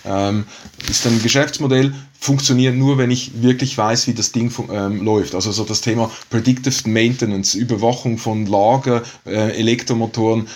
[0.06, 0.46] Ähm,
[0.90, 5.36] ist ein Geschäftsmodell, funktioniert nur, wenn ich wirklich weiß, wie das Ding ähm, läuft.
[5.36, 10.48] Also so das Thema Predictive Maintenance, Überwachung von Lager, äh, Elektromotoren.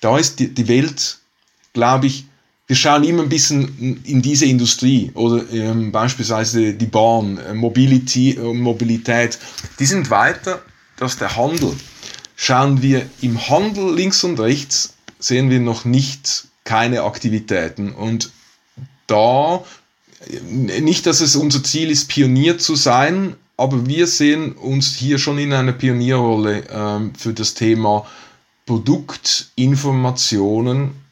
[0.00, 1.18] Da ist die, die Welt,
[1.72, 2.26] glaube ich,
[2.66, 8.30] wir schauen immer ein bisschen in diese Industrie oder ähm, beispielsweise die Bahn, äh, Mobility,
[8.30, 9.38] äh, Mobilität,
[9.78, 10.62] die sind weiter
[10.98, 11.74] als der Handel.
[12.36, 17.92] Schauen wir im Handel links und rechts, sehen wir noch nicht keine Aktivitäten.
[17.92, 18.30] Und
[19.06, 19.64] da,
[20.26, 25.18] äh, nicht, dass es unser Ziel ist, Pionier zu sein, aber wir sehen uns hier
[25.18, 28.06] schon in einer Pionierrolle ähm, für das Thema
[28.66, 31.02] Produktinformationen.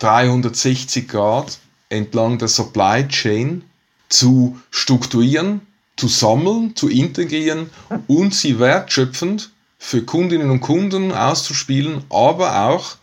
[0.00, 3.62] 360 Grad entlang der Supply Chain
[4.08, 5.60] zu strukturieren,
[5.96, 7.70] zu sammeln, zu integrieren
[8.08, 12.96] und sie wertschöpfend für Kundinnen und Kunden auszuspielen, aber auch,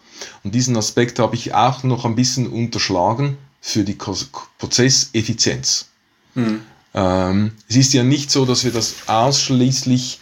[0.44, 5.86] und diesen Aspekt habe ich auch noch ein bisschen unterschlagen, für die Prozesseffizienz.
[6.34, 6.62] Mhm.
[6.94, 10.20] Ähm, es ist ja nicht so, dass wir das ausschließlich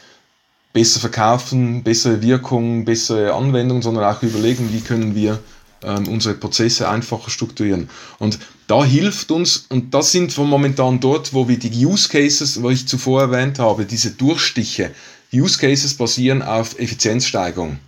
[0.74, 5.40] besser verkaufen, bessere Wirkung, bessere Anwendung, sondern auch überlegen, wie können wir
[5.82, 7.90] ähm, unsere Prozesse einfacher strukturieren.
[8.20, 12.62] Und da hilft uns, und das sind wir momentan dort, wo wir die Use Cases,
[12.62, 14.92] wo ich zuvor erwähnt habe, diese Durchstiche,
[15.34, 17.80] Use Cases basieren auf Effizienzsteigerung,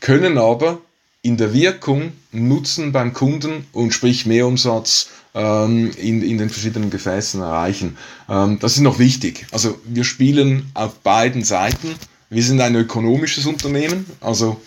[0.00, 0.78] können aber
[1.22, 7.40] in der Wirkung Nutzen beim Kunden und sprich Mehrumsatz ähm, in, in den verschiedenen Gefäßen
[7.40, 7.96] erreichen.
[8.28, 9.46] Ähm, das ist noch wichtig.
[9.50, 11.94] Also wir spielen auf beiden Seiten.
[12.30, 14.60] Wir sind ein ökonomisches Unternehmen, also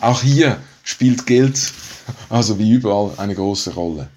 [0.00, 1.72] auch hier spielt Geld
[2.28, 4.08] also wie überall eine große Rolle.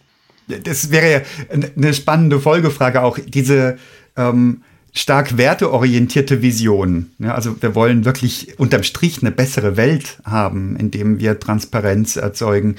[0.48, 3.78] Das wäre eine spannende Folgefrage auch, diese
[4.18, 7.12] ähm, stark werteorientierte Vision.
[7.20, 12.76] Ja, also wir wollen wirklich unterm Strich eine bessere Welt haben, indem wir Transparenz erzeugen.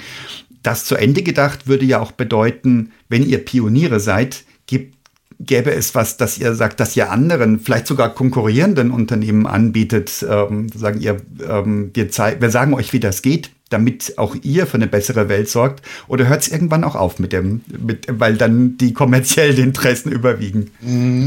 [0.61, 4.95] Das zu Ende gedacht würde ja auch bedeuten, wenn ihr Pioniere seid, gibt
[5.45, 10.69] gäbe es was, dass ihr sagt, dass ihr anderen, vielleicht sogar konkurrierenden Unternehmen anbietet, ähm,
[10.69, 14.87] sagen ihr, ähm, wir, wir sagen euch, wie das geht, damit auch ihr für eine
[14.87, 15.83] bessere Welt sorgt?
[16.07, 20.71] Oder hört es irgendwann auch auf mit dem, mit, weil dann die kommerziellen Interessen überwiegen?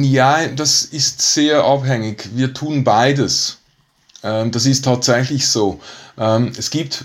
[0.05, 2.29] Ja, das ist sehr abhängig.
[2.35, 3.59] Wir tun beides.
[4.23, 5.81] Ähm, das ist tatsächlich so.
[6.19, 7.05] Ähm, es gibt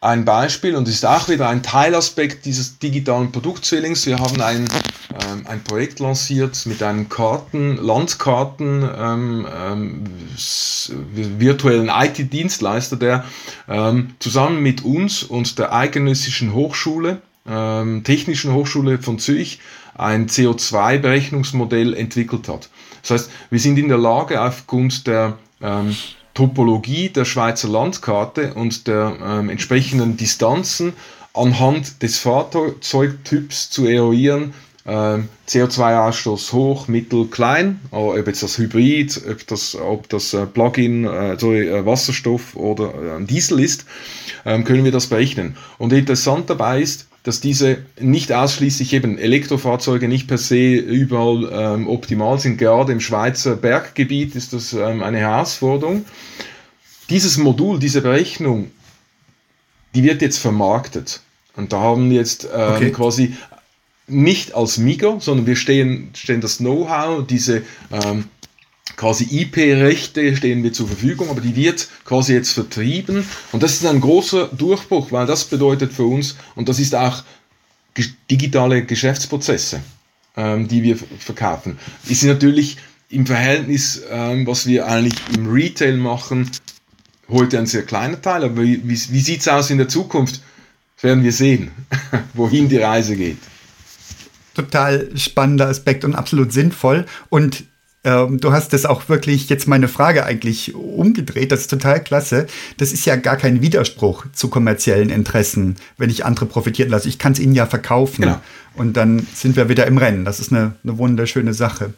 [0.00, 4.06] ein Beispiel und ist auch wieder ein Teilaspekt dieses digitalen Produktzählings.
[4.06, 4.66] Wir haben ein,
[5.12, 10.04] ähm, ein Projekt lanciert mit einem Karten, Landkarten, ähm, ähm,
[11.12, 13.24] virtuellen IT-Dienstleister, der
[13.68, 19.60] ähm, zusammen mit uns und der Eidgenössischen Hochschule, ähm, Technischen Hochschule von Zürich,
[19.94, 22.68] ein CO2-Berechnungsmodell entwickelt hat.
[23.02, 25.96] Das heißt, wir sind in der Lage, aufgrund der ähm,
[26.34, 30.92] Topologie der Schweizer Landkarte und der ähm, entsprechenden Distanzen
[31.34, 34.54] anhand des Fahrzeugtyps zu eruieren,
[34.86, 41.04] ähm, CO2-Ausstoß hoch, mittel, klein, ob jetzt das Hybrid, ob das, ob das äh, Plug-in,
[41.04, 43.84] äh, sorry, äh, Wasserstoff oder äh, Diesel ist,
[44.46, 45.56] ähm, können wir das berechnen.
[45.78, 51.88] Und interessant dabei ist, dass diese nicht ausschließlich eben Elektrofahrzeuge nicht per se überall ähm,
[51.88, 52.56] optimal sind.
[52.56, 56.06] Gerade im Schweizer Berggebiet ist das ähm, eine Herausforderung.
[57.10, 58.70] Dieses Modul, diese Berechnung,
[59.94, 61.20] die wird jetzt vermarktet.
[61.56, 62.90] Und da haben jetzt ähm, okay.
[62.92, 63.36] quasi
[64.10, 68.24] nicht als Migo, sondern wir stehen, stehen das Know-how, diese ähm,
[68.96, 73.24] quasi IP-Rechte stehen wir zur Verfügung, aber die wird quasi jetzt vertrieben.
[73.52, 77.22] Und das ist ein großer Durchbruch, weil das bedeutet für uns, und das ist auch
[78.30, 79.80] digitale Geschäftsprozesse,
[80.36, 81.78] ähm, die wir verkaufen.
[82.04, 82.76] Sind natürlich
[83.08, 86.50] im Verhältnis, ähm, was wir eigentlich im Retail machen,
[87.28, 88.44] heute ein sehr kleiner Teil.
[88.44, 90.42] Aber wie, wie, sieht es aus in der Zukunft?
[91.00, 91.70] Werden wir sehen,
[92.34, 93.38] wohin die Reise geht.
[94.54, 97.06] Total spannender Aspekt und absolut sinnvoll.
[97.28, 97.64] Und
[98.02, 101.52] ähm, du hast das auch wirklich jetzt meine Frage eigentlich umgedreht.
[101.52, 102.46] Das ist total klasse.
[102.78, 107.08] Das ist ja gar kein Widerspruch zu kommerziellen Interessen, wenn ich andere profitieren lasse.
[107.08, 108.22] Ich kann es ihnen ja verkaufen.
[108.22, 108.40] Genau.
[108.74, 110.24] Und dann sind wir wieder im Rennen.
[110.24, 111.92] Das ist eine, eine wunderschöne Sache.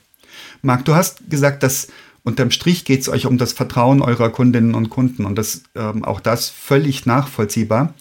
[0.62, 1.88] Marc, du hast gesagt, dass
[2.25, 6.05] unterm Strich geht es euch um das Vertrauen eurer Kundinnen und Kunden und das ähm,
[6.05, 7.95] auch das völlig nachvollziehbar.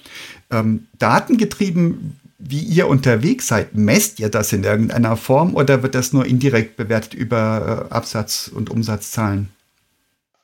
[0.50, 6.12] Ähm, datengetrieben wie ihr unterwegs seid, messt ihr das in irgendeiner Form oder wird das
[6.12, 9.50] nur indirekt bewertet über äh, Absatz- und Umsatzzahlen?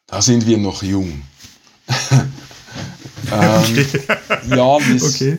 [0.05, 1.23] Da sind wir noch jung.
[3.31, 3.85] ähm,
[4.49, 5.37] ja, okay.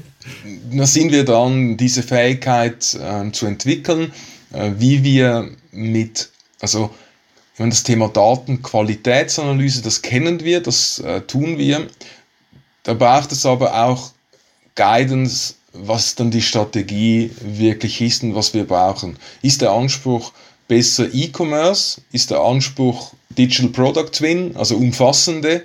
[0.73, 4.13] da sind wir dran, diese Fähigkeit äh, zu entwickeln,
[4.53, 6.91] äh, wie wir mit, also
[7.57, 11.87] wenn das Thema Datenqualitätsanalyse, das kennen wir, das äh, tun wir.
[12.83, 14.13] Da braucht es aber auch
[14.75, 19.17] Guidance was dann die Strategie wirklich ist und was wir brauchen.
[19.43, 20.33] Ist der Anspruch
[20.67, 22.01] besser E-Commerce?
[22.13, 25.65] Ist der Anspruch Digital Product Twin, also umfassende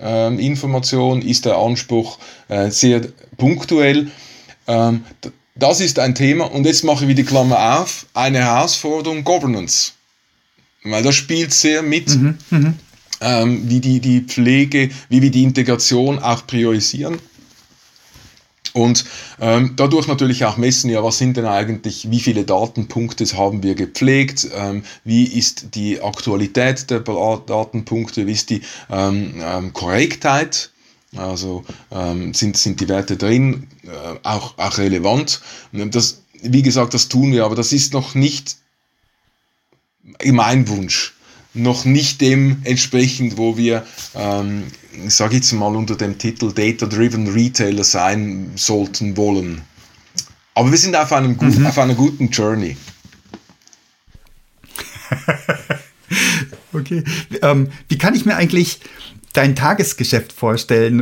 [0.00, 1.22] ähm, Information?
[1.22, 3.02] Ist der Anspruch äh, sehr
[3.36, 4.10] punktuell?
[4.66, 5.04] Ähm,
[5.54, 9.92] das ist ein Thema und jetzt mache ich wieder die Klammer auf, eine Herausforderung Governance.
[10.84, 12.74] Weil das spielt sehr mit, mhm, mhm.
[13.20, 17.18] ähm, wie die, die Pflege, wie wir die Integration auch priorisieren.
[18.76, 19.06] Und
[19.40, 23.74] ähm, dadurch natürlich auch messen, ja, was sind denn eigentlich, wie viele Datenpunkte haben wir
[23.74, 28.60] gepflegt, ähm, wie ist die Aktualität der Datenpunkte, wie ist die
[28.90, 30.72] ähm, ähm, Korrektheit,
[31.16, 35.40] also ähm, sind, sind die Werte drin, äh, auch, auch relevant.
[35.72, 38.56] Das, wie gesagt, das tun wir, aber das ist noch nicht
[40.22, 41.15] mein Wunsch
[41.56, 44.64] noch nicht dem entsprechend, wo wir, ähm,
[45.06, 49.62] ich sage jetzt mal unter dem Titel Data-Driven Retailer sein sollten wollen.
[50.54, 51.66] Aber wir sind auf, einem gut, mhm.
[51.66, 52.76] auf einer guten Journey.
[56.72, 57.04] okay.
[57.42, 58.80] Ähm, wie kann ich mir eigentlich
[59.34, 60.96] dein Tagesgeschäft vorstellen?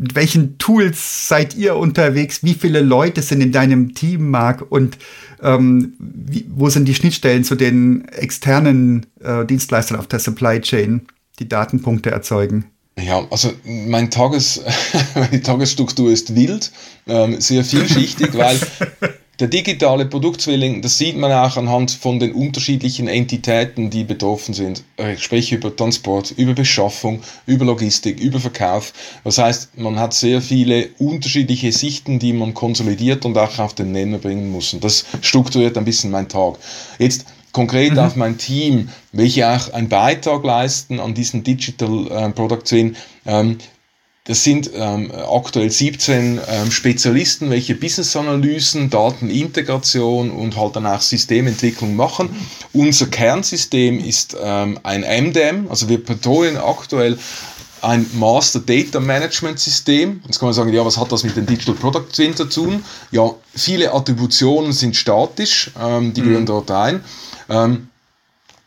[0.00, 2.42] Mit welchen Tools seid ihr unterwegs?
[2.42, 4.64] Wie viele Leute sind in deinem Team, Marc?
[4.70, 4.96] Und
[5.44, 11.02] ähm, wie, wo sind die Schnittstellen zu den externen äh, Dienstleistern auf der Supply Chain,
[11.38, 12.64] die Datenpunkte erzeugen?
[12.98, 14.62] Ja, also mein Tages,
[15.14, 16.72] meine Tagesstruktur ist wild,
[17.06, 18.58] ähm, sehr vielschichtig, weil
[19.40, 24.84] der digitale Produktzwilling, das sieht man auch anhand von den unterschiedlichen Entitäten, die betroffen sind.
[25.12, 28.92] Ich spreche über Transport, über Beschaffung, über Logistik, über Verkauf.
[29.24, 33.92] Das heißt, man hat sehr viele unterschiedliche Sichten, die man konsolidiert und auch auf den
[33.92, 34.72] Nenner bringen muss.
[34.72, 36.54] Und das strukturiert ein bisschen meinen Tag.
[36.98, 37.98] Jetzt konkret mhm.
[38.00, 42.92] auf mein Team, welche auch einen Beitrag leisten an diesen Digital äh, Product Scene.
[43.26, 43.58] Ähm,
[44.26, 51.94] das sind ähm, aktuell 17 ähm, Spezialisten, welche Business-Analysen, Datenintegration und halt dann auch Systementwicklung
[51.94, 52.34] machen.
[52.72, 57.18] Unser Kernsystem ist ähm, ein MDM, also wir betreuen aktuell
[57.82, 60.22] ein Master Data Management System.
[60.24, 62.82] Jetzt kann man sagen, ja, was hat das mit dem Digital Product Twin zu tun?
[63.10, 66.24] Ja, viele Attributionen sind statisch, ähm, die mhm.
[66.24, 67.04] gehören dort ein.
[67.50, 67.88] Ähm,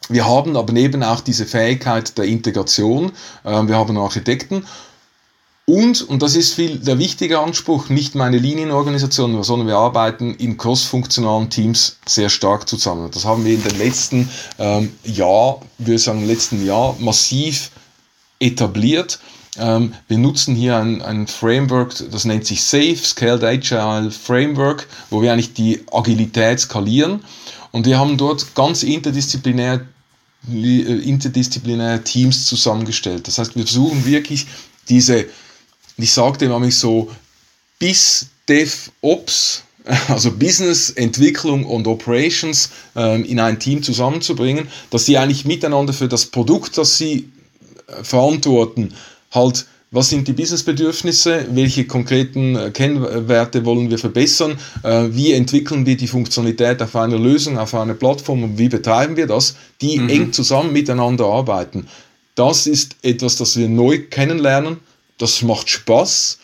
[0.09, 3.11] wir haben aber neben auch diese Fähigkeit der Integration.
[3.43, 4.65] Ähm, wir haben Architekten
[5.69, 10.55] und, und das ist viel der wichtige Anspruch, nicht meine Linienorganisation, sondern wir arbeiten in
[10.55, 13.11] cross-funktionalen Teams sehr stark zusammen.
[13.13, 17.71] Das haben wir in den letzten ähm, Jahr, würde sagen, letzten Jahr massiv
[18.39, 19.19] etabliert.
[19.57, 25.21] Ähm, wir nutzen hier ein, ein Framework, das nennt sich SAFE, Scaled Agile Framework, wo
[25.21, 27.25] wir eigentlich die Agilität skalieren.
[27.71, 29.81] Und wir haben dort ganz interdisziplinär
[30.49, 33.27] äh, interdisziplinäre Teams zusammengestellt.
[33.27, 34.47] Das heißt, wir versuchen wirklich
[34.87, 35.25] diese
[35.97, 37.09] und ich sagte immer so,
[37.79, 39.63] bis DevOps,
[40.07, 46.07] also Business, Entwicklung und Operations ähm, in ein Team zusammenzubringen, dass sie eigentlich miteinander für
[46.07, 47.29] das Produkt, das sie
[47.87, 48.93] äh, verantworten,
[49.31, 55.85] halt was sind die Businessbedürfnisse, welche konkreten äh, Kennwerte wollen wir verbessern, äh, wie entwickeln
[55.85, 59.97] wir die Funktionalität auf einer Lösung, auf einer Plattform und wie betreiben wir das, die
[59.97, 60.09] mhm.
[60.09, 61.87] eng zusammen miteinander arbeiten.
[62.35, 64.77] Das ist etwas, das wir neu kennenlernen
[65.17, 66.39] das macht Spaß,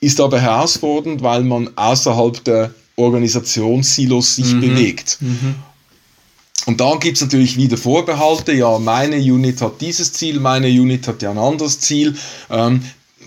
[0.00, 4.60] ist aber herausfordernd, weil man außerhalb der Organisationssilos sich mhm.
[4.60, 5.18] bewegt.
[5.20, 5.54] Mhm.
[6.66, 8.52] Und da gibt es natürlich wieder Vorbehalte.
[8.52, 12.16] Ja, meine Unit hat dieses Ziel, meine Unit hat ja ein anderes Ziel.
[12.50, 12.82] Ähm,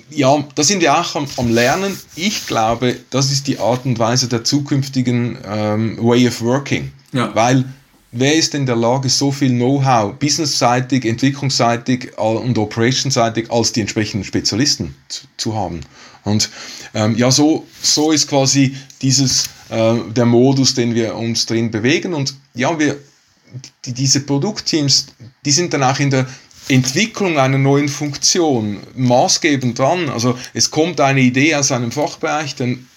[0.09, 1.99] ja, da sind wir auch am, am, Lernen.
[2.15, 6.91] Ich glaube, das ist die Art und Weise der zukünftigen ähm, Way of Working.
[7.11, 7.33] Ja.
[7.35, 7.65] Weil
[8.11, 14.23] wer ist in der Lage, so viel Know-how, businessseitig, entwicklungsseitig und operationsseitig als die entsprechenden
[14.23, 15.81] Spezialisten zu, zu haben?
[16.23, 16.49] Und
[16.93, 22.13] ähm, ja, so, so ist quasi dieses, äh, der Modus, den wir uns drin bewegen.
[22.13, 22.97] Und ja, wir,
[23.85, 25.07] die, diese Produktteams,
[25.45, 26.27] die sind dann auch in der
[26.69, 30.09] Entwicklung einer neuen Funktion maßgebend dran.
[30.09, 32.87] Also es kommt eine Idee aus einem Fachbereich, dann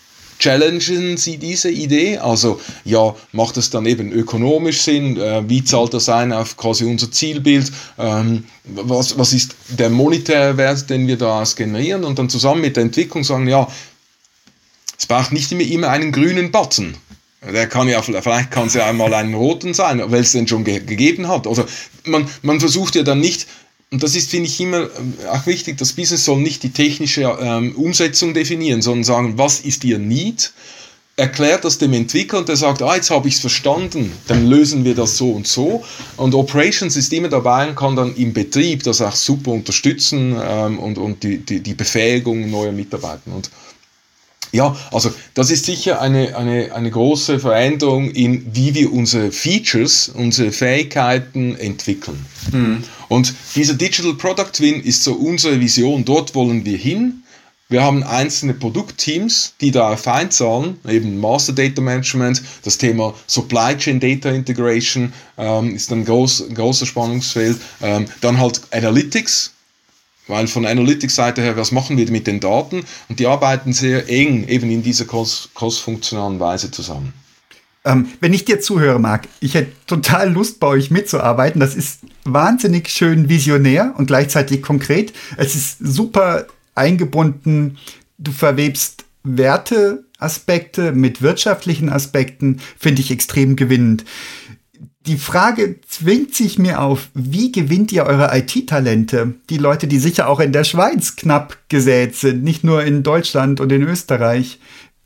[0.40, 2.18] challengen Sie diese Idee?
[2.18, 5.16] Also ja, macht es dann eben ökonomisch Sinn?
[5.16, 7.70] Äh, wie zahlt das ein auf quasi unser Zielbild?
[7.98, 12.04] Ähm, was, was ist der monetäre Wert, den wir daraus generieren?
[12.04, 13.68] Und dann zusammen mit der Entwicklung sagen, ja,
[14.98, 16.96] es braucht nicht immer, immer einen grünen Button.
[17.42, 20.62] Der kann ja, vielleicht kann es ja einmal einen roten sein, weil es den schon
[20.62, 21.46] ge gegeben hat.
[21.46, 21.64] Also
[22.04, 23.46] man, man versucht ja dann nicht
[23.92, 27.22] und das ist, finde ich, immer äh, auch wichtig, das Business soll nicht die technische
[27.40, 30.52] ähm, Umsetzung definieren, sondern sagen, was ist Ihr Need?
[31.16, 34.84] Erklärt das dem Entwickler und der sagt, ah, jetzt habe ich es verstanden, dann lösen
[34.84, 35.84] wir das so und so.
[36.16, 40.78] Und Operations ist immer dabei und kann dann im Betrieb das auch super unterstützen ähm,
[40.78, 43.34] und, und die, die, die Befähigung neuer Mitarbeiter.
[43.34, 43.50] Und
[44.52, 50.08] ja, also das ist sicher eine, eine, eine große Veränderung in, wie wir unsere Features,
[50.08, 52.24] unsere Fähigkeiten entwickeln.
[52.52, 52.84] Mhm.
[53.08, 57.22] Und dieser Digital Product Win ist so unsere Vision, dort wollen wir hin.
[57.68, 64.00] Wir haben einzelne Produktteams, die darauf einzahlen, eben Master Data Management, das Thema Supply Chain
[64.00, 67.58] Data Integration ähm, ist ein, groß, ein großer Spannungsfeld.
[67.80, 69.52] Ähm, dann halt Analytics,
[70.30, 72.84] weil von Analytics-Seite her, was machen wir mit den Daten?
[73.08, 77.12] Und die arbeiten sehr eng eben in dieser cross-funktionalen Weise zusammen.
[77.84, 81.60] Ähm, wenn ich dir zuhöre, Marc, ich hätte total Lust, bei euch mitzuarbeiten.
[81.60, 85.12] Das ist wahnsinnig schön visionär und gleichzeitig konkret.
[85.36, 87.78] Es ist super eingebunden.
[88.18, 94.04] Du verwebst Werteaspekte mit wirtschaftlichen Aspekten, finde ich extrem gewinnend
[95.10, 99.34] die Frage zwingt sich mir auf, wie gewinnt ihr eure IT-Talente?
[99.50, 103.58] Die Leute, die sicher auch in der Schweiz knapp gesät sind, nicht nur in Deutschland
[103.58, 104.60] und in Österreich.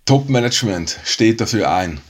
[0.05, 2.01] Top-Management steht dafür ein.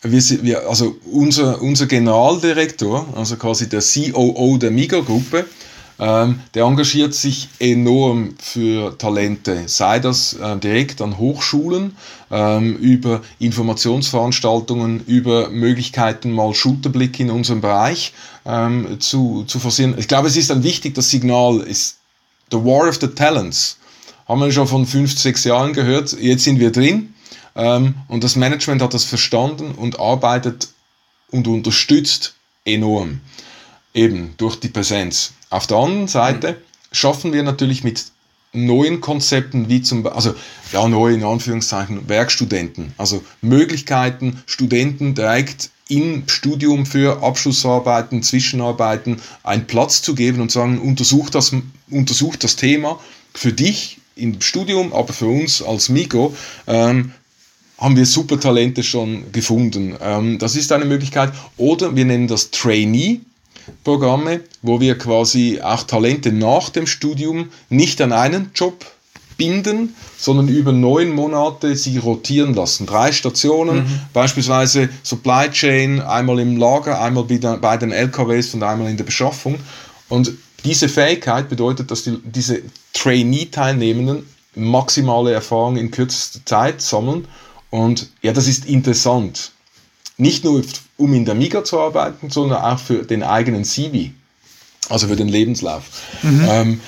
[0.00, 5.44] Wir, wir, also unser, unser Generaldirektor, also quasi der COO der Miga-Gruppe,
[5.98, 11.96] ähm, der engagiert sich enorm für Talente, sei das äh, direkt an Hochschulen,
[12.30, 18.12] ähm, über Informationsveranstaltungen, über Möglichkeiten, mal Shooterblick in unserem Bereich
[18.44, 19.94] ähm, zu, zu forcieren.
[19.98, 21.96] Ich glaube, es ist ein wichtig, das Signal ist
[22.50, 23.78] The War of the Talents.
[24.28, 26.12] Haben wir schon von fünf, sechs Jahren gehört.
[26.20, 27.14] Jetzt sind wir drin.
[27.54, 30.68] Ähm, und das Management hat das verstanden und arbeitet
[31.30, 32.34] und unterstützt
[32.64, 33.20] enorm.
[33.94, 35.32] Eben durch die Präsenz.
[35.50, 36.56] Auf der anderen Seite
[36.92, 38.06] schaffen wir natürlich mit
[38.52, 40.34] neuen Konzepten wie zum also
[40.72, 49.66] ja neu in Anführungszeichen Werkstudenten, also Möglichkeiten Studenten direkt im Studium für Abschlussarbeiten, Zwischenarbeiten einen
[49.66, 51.52] Platz zu geben und sagen, untersuch das,
[51.90, 52.98] untersuch das Thema
[53.34, 56.34] für dich im Studium, aber für uns als Migo
[56.66, 57.12] ähm,
[57.78, 59.96] haben wir super Talente schon gefunden.
[60.00, 61.32] Ähm, das ist eine Möglichkeit.
[61.56, 63.20] Oder wir nennen das Trainee.
[63.84, 68.84] Programme, wo wir quasi auch Talente nach dem Studium nicht an einen Job
[69.36, 72.86] binden, sondern über neun Monate sie rotieren lassen.
[72.86, 74.00] Drei Stationen, mhm.
[74.12, 79.56] beispielsweise Supply Chain, einmal im Lager, einmal bei den LKWs und einmal in der Beschaffung.
[80.08, 80.32] Und
[80.64, 82.62] diese Fähigkeit bedeutet, dass die, diese
[82.94, 87.28] Trainee-Teilnehmenden maximale Erfahrung in kürzester Zeit sammeln.
[87.70, 89.52] Und ja, das ist interessant.
[90.18, 90.62] Nicht nur
[90.96, 94.10] um in der Miga zu arbeiten, sondern auch für den eigenen CV,
[94.88, 95.84] also für den Lebenslauf.
[96.22, 96.46] Mhm.
[96.48, 96.80] Ähm,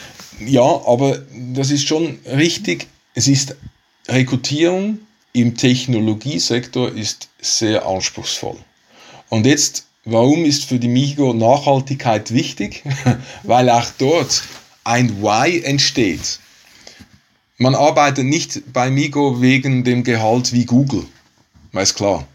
[0.46, 1.18] ja, aber
[1.52, 2.86] das ist schon richtig.
[3.14, 3.56] Es ist
[4.08, 5.00] Rekrutierung
[5.32, 8.56] im Technologiesektor ist sehr anspruchsvoll.
[9.28, 12.82] Und jetzt, warum ist für die Migo Nachhaltigkeit wichtig?
[13.42, 14.42] Weil auch dort
[14.84, 16.40] ein Why entsteht.
[17.58, 21.04] Man arbeitet nicht bei Migo wegen dem Gehalt wie Google,
[21.72, 22.26] weiß klar.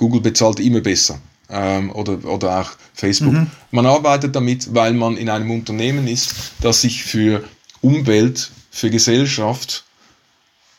[0.00, 1.20] Google bezahlt immer besser
[1.50, 3.34] ähm, oder, oder auch Facebook.
[3.34, 3.48] Mhm.
[3.70, 7.44] Man arbeitet damit, weil man in einem Unternehmen ist, das sich für
[7.82, 9.84] Umwelt, für Gesellschaft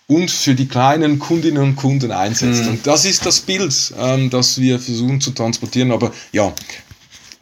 [0.07, 2.63] und für die kleinen Kundinnen und Kunden einsetzt.
[2.63, 2.69] Mhm.
[2.69, 5.91] Und das ist das Bild, ähm, das wir versuchen zu transportieren.
[5.91, 6.51] Aber ja,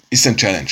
[0.09, 0.69] ist ein Challenge.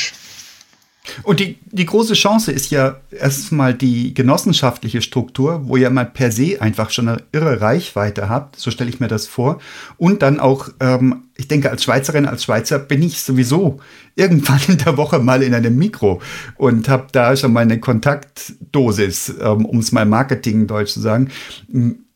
[1.24, 6.32] Und die, die große Chance ist ja erstmal die genossenschaftliche Struktur, wo ihr mal per
[6.32, 9.60] se einfach schon eine irre Reichweite habt, so stelle ich mir das vor.
[9.98, 13.80] Und dann auch, ähm, ich denke, als Schweizerin, als Schweizer bin ich sowieso
[14.16, 16.22] irgendwann in der Woche mal in einem Mikro
[16.58, 21.30] und habe da schon meine Kontaktdosis, ähm, um es mal Marketing deutsch zu sagen.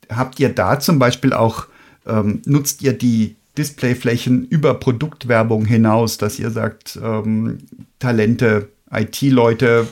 [0.09, 1.67] Habt ihr da zum Beispiel auch,
[2.05, 7.59] ähm, nutzt ihr die Displayflächen über Produktwerbung hinaus, dass ihr sagt, ähm,
[7.99, 9.87] Talente IT-Leute,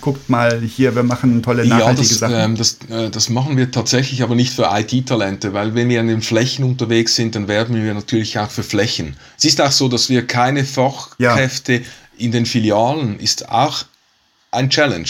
[0.00, 2.34] guckt mal hier, wir machen tolle nachhaltige ja, das, Sachen.
[2.34, 6.08] Ähm, das, äh, das machen wir tatsächlich aber nicht für IT-Talente, weil wenn wir an
[6.08, 9.16] den Flächen unterwegs sind, dann werben wir natürlich auch für Flächen.
[9.36, 11.80] Es ist auch so, dass wir keine Fachkräfte ja.
[12.16, 13.84] in den Filialen, ist auch
[14.50, 15.08] ein Challenge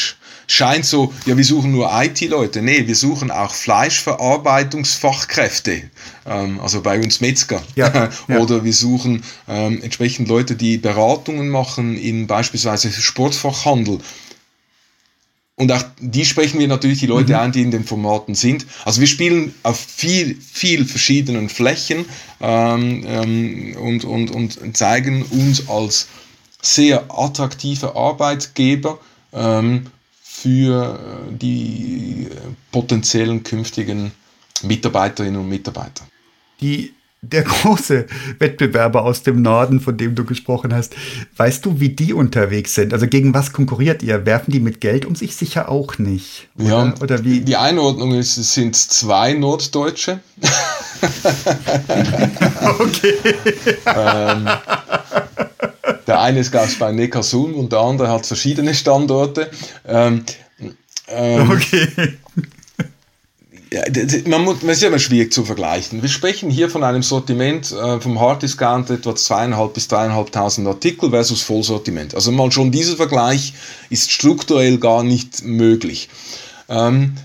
[0.49, 2.61] scheint so, ja, wir suchen nur IT-Leute.
[2.63, 5.83] Nee, wir suchen auch Fleischverarbeitungsfachkräfte,
[6.27, 7.63] ähm, also bei uns Metzger.
[7.77, 8.39] Ja, ja.
[8.39, 14.01] Oder wir suchen ähm, entsprechend Leute, die Beratungen machen in beispielsweise Sportfachhandel.
[15.55, 17.39] Und auch die sprechen wir natürlich die Leute mhm.
[17.39, 18.67] an, die in den Formaten sind.
[18.85, 22.05] Also wir spielen auf viel, viel verschiedenen Flächen
[22.41, 26.07] ähm, ähm, und, und, und zeigen uns als
[26.63, 29.01] sehr attraktive Arbeitgeber
[29.33, 29.87] ähm,
[30.43, 32.29] für äh, die
[32.71, 34.13] potenziellen künftigen
[34.63, 36.07] Mitarbeiterinnen und Mitarbeiter.
[36.61, 38.07] Die, der große
[38.39, 40.95] Wettbewerber aus dem Norden, von dem du gesprochen hast,
[41.37, 42.93] weißt du, wie die unterwegs sind?
[42.93, 44.27] Also gegen was konkurriert ihr?
[44.27, 46.49] Werfen die mit Geld um sich sicher auch nicht?
[46.57, 47.41] Oder, ja, oder wie?
[47.41, 50.21] Die Einordnung ist, es sind zwei Norddeutsche.
[52.79, 53.15] okay.
[53.87, 54.49] ähm,
[56.09, 59.51] der eine ist Gast bei Neckarsulm und der andere hat verschiedene Standorte.
[59.87, 60.25] Ähm,
[61.07, 61.89] ähm, okay.
[63.71, 63.83] Ja,
[64.27, 66.01] man muss, es ist ja immer schwierig zu vergleichen.
[66.01, 71.11] Wir sprechen hier von einem Sortiment äh, vom Hard Discount etwa zweieinhalb bis dreieinhalbtausend Artikel
[71.11, 72.15] versus Vollsortiment.
[72.15, 73.53] Also mal schon dieser Vergleich
[73.91, 76.09] ist strukturell gar nicht möglich.
[76.71, 77.17] Ähm,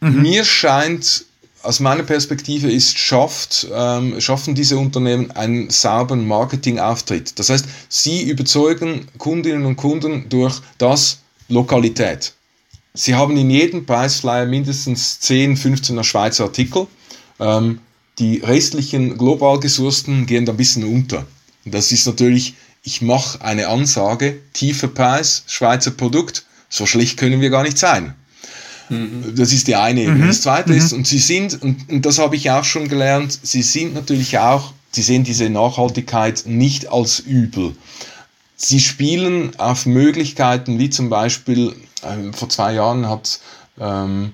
[0.00, 0.20] mhm.
[0.20, 1.24] Mir scheint
[1.62, 7.38] aus meiner Perspektive ist, schafft, ähm, schaffen diese Unternehmen einen sauberen Marketingauftritt.
[7.38, 12.32] Das heißt, sie überzeugen Kundinnen und Kunden durch das Lokalität.
[12.94, 16.86] Sie haben in jedem Preisflyer mindestens 10, 15er Schweizer Artikel.
[17.38, 17.80] Ähm,
[18.18, 21.26] die restlichen global gesourcten gehen da ein bisschen unter.
[21.64, 27.50] Das ist natürlich, ich mache eine Ansage, tiefer Preis, Schweizer Produkt, so schlecht können wir
[27.50, 28.14] gar nicht sein.
[28.90, 29.34] Mhm.
[29.36, 30.24] Das ist die eine Ebene.
[30.24, 30.28] Mhm.
[30.28, 30.78] Das zweite mhm.
[30.78, 34.38] ist, und sie sind, und, und das habe ich auch schon gelernt, sie sind natürlich
[34.38, 37.74] auch, sie sehen diese Nachhaltigkeit nicht als übel.
[38.56, 43.40] Sie spielen auf Möglichkeiten, wie zum Beispiel, äh, vor zwei Jahren hat
[43.78, 44.32] ähm,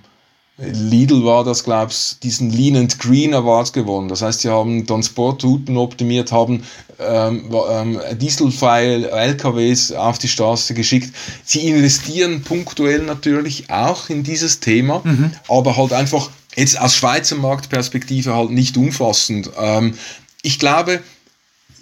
[0.58, 4.08] Lidl war das, glaube ich, diesen Lean and Green Award gewonnen.
[4.08, 6.62] Das heißt, sie haben Transportrouten optimiert, haben
[6.98, 11.14] ähm, ähm, dieselfreie LKWs auf die Straße geschickt.
[11.44, 15.30] Sie investieren punktuell natürlich auch in dieses Thema, mhm.
[15.48, 19.50] aber halt einfach jetzt aus Schweizer Marktperspektive halt nicht umfassend.
[19.58, 19.92] Ähm,
[20.40, 21.00] ich glaube,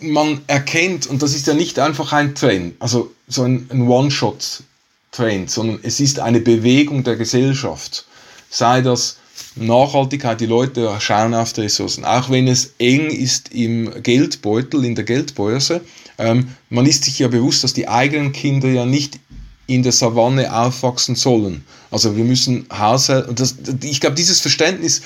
[0.00, 5.48] man erkennt, und das ist ja nicht einfach ein Trend, also so ein, ein One-Shot-Trend,
[5.48, 8.06] sondern es ist eine Bewegung der Gesellschaft
[8.54, 9.16] sei das
[9.56, 14.94] Nachhaltigkeit, die Leute schauen auf die Ressourcen, auch wenn es eng ist im Geldbeutel, in
[14.94, 15.80] der Geldbörse.
[16.18, 19.18] Ähm, man ist sich ja bewusst, dass die eigenen Kinder ja nicht
[19.66, 21.64] in der Savanne aufwachsen sollen.
[21.90, 23.34] Also wir müssen Haushalte,
[23.82, 25.02] ich glaube, dieses Verständnis,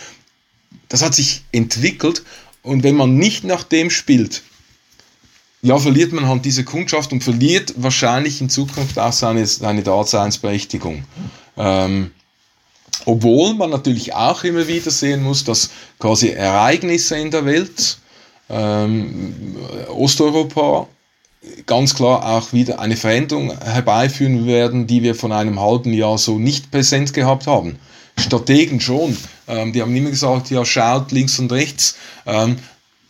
[0.88, 2.22] das hat sich entwickelt
[2.62, 4.42] und wenn man nicht nach dem spielt,
[5.62, 11.05] ja, verliert man halt diese Kundschaft und verliert wahrscheinlich in Zukunft auch seine, seine Daseinsberechtigung.
[11.57, 12.12] Ähm,
[13.05, 17.99] obwohl man natürlich auch immer wieder sehen muss, dass quasi Ereignisse in der Welt,
[18.51, 19.57] ähm,
[19.88, 20.88] Osteuropa,
[21.66, 26.38] ganz klar auch wieder eine Veränderung herbeiführen werden, die wir von einem halben Jahr so
[26.38, 27.78] nicht präsent gehabt haben.
[28.18, 31.96] Strategen schon, ähm, die haben immer gesagt, ja, schaut links und rechts.
[32.26, 32.57] Ähm,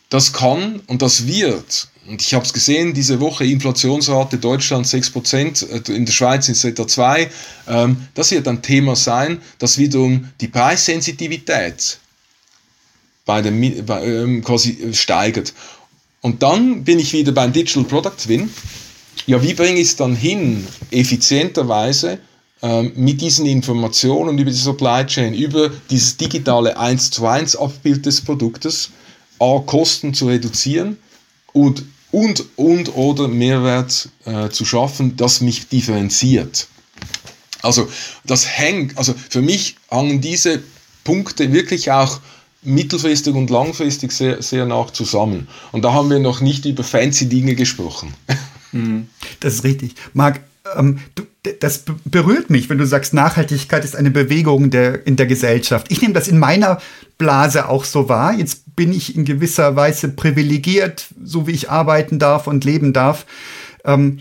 [0.08, 5.68] das kann und das wird und ich habe es gesehen, diese Woche Inflationsrate Deutschland 6%,
[5.68, 7.28] äh, in der Schweiz sind es etwa 2%.
[7.68, 11.98] Ähm, das wird ein Thema sein, das wiederum die Preissensitivität
[13.26, 15.52] bei dem, bei, ähm, quasi steigert.
[16.22, 18.50] Und dann bin ich wieder beim Digital Product Twin.
[19.26, 22.20] Ja, wie bringe ich es dann hin, effizienterweise
[22.62, 28.06] ähm, mit diesen Informationen über die Supply Chain, über dieses digitale 1 zu 1 Abbild
[28.06, 28.90] des Produktes,
[29.38, 30.98] A, Kosten zu reduzieren
[31.52, 36.68] und und, und oder Mehrwert äh, zu schaffen, das mich differenziert.
[37.60, 37.88] Also
[38.24, 40.62] das hängt, also für mich hangen diese
[41.04, 42.20] Punkte wirklich auch
[42.62, 45.48] mittelfristig und langfristig sehr, sehr nach zusammen.
[45.72, 48.14] Und da haben wir noch nicht über fancy Dinge gesprochen.
[49.40, 49.94] Das ist richtig.
[50.12, 50.40] Marc,
[50.76, 51.24] ähm, du,
[51.60, 55.86] das berührt mich, wenn du sagst, Nachhaltigkeit ist eine Bewegung der, in der Gesellschaft.
[55.90, 56.80] Ich nehme das in meiner
[57.18, 58.34] Blase auch so wahr.
[58.34, 63.26] Jetzt bin ich in gewisser Weise privilegiert, so wie ich arbeiten darf und leben darf.
[63.84, 64.18] Ähm,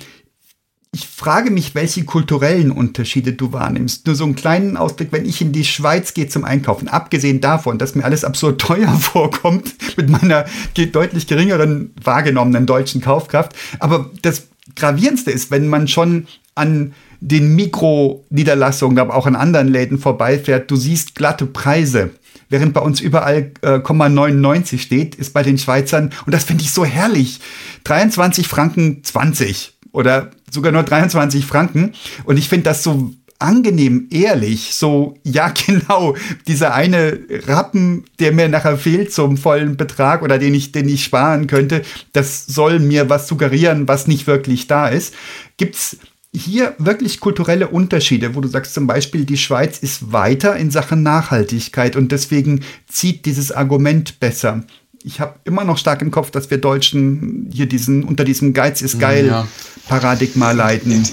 [0.93, 4.07] ich frage mich, welche kulturellen Unterschiede du wahrnimmst.
[4.07, 7.77] Nur so einen kleinen Ausblick, wenn ich in die Schweiz gehe zum Einkaufen, abgesehen davon,
[7.77, 13.55] dass mir alles absurd teuer vorkommt mit meiner deutlich geringeren wahrgenommenen deutschen Kaufkraft.
[13.79, 19.97] Aber das Gravierendste ist, wenn man schon an den Mikroniederlassungen, aber auch an anderen Läden
[19.97, 22.11] vorbeifährt, du siehst glatte Preise.
[22.49, 26.71] Während bei uns überall äh, 99 steht, ist bei den Schweizern, und das finde ich
[26.71, 27.39] so herrlich,
[27.83, 31.93] 23 Franken 20 oder sogar nur 23 Franken.
[32.23, 36.15] Und ich finde das so angenehm ehrlich, so, ja genau,
[36.47, 41.03] dieser eine Rappen, der mir nachher fehlt zum vollen Betrag oder den ich, den ich
[41.03, 41.81] sparen könnte,
[42.13, 45.13] das soll mir was suggerieren, was nicht wirklich da ist.
[45.57, 45.97] Gibt's
[46.37, 51.03] hier wirklich kulturelle Unterschiede, wo du sagst zum Beispiel, die Schweiz ist weiter in Sachen
[51.03, 54.63] Nachhaltigkeit und deswegen zieht dieses Argument besser.
[55.03, 58.81] Ich habe immer noch stark im Kopf, dass wir Deutschen hier diesen unter diesem Geiz
[58.81, 59.47] ist geil ja.
[59.87, 61.07] Paradigma leiden.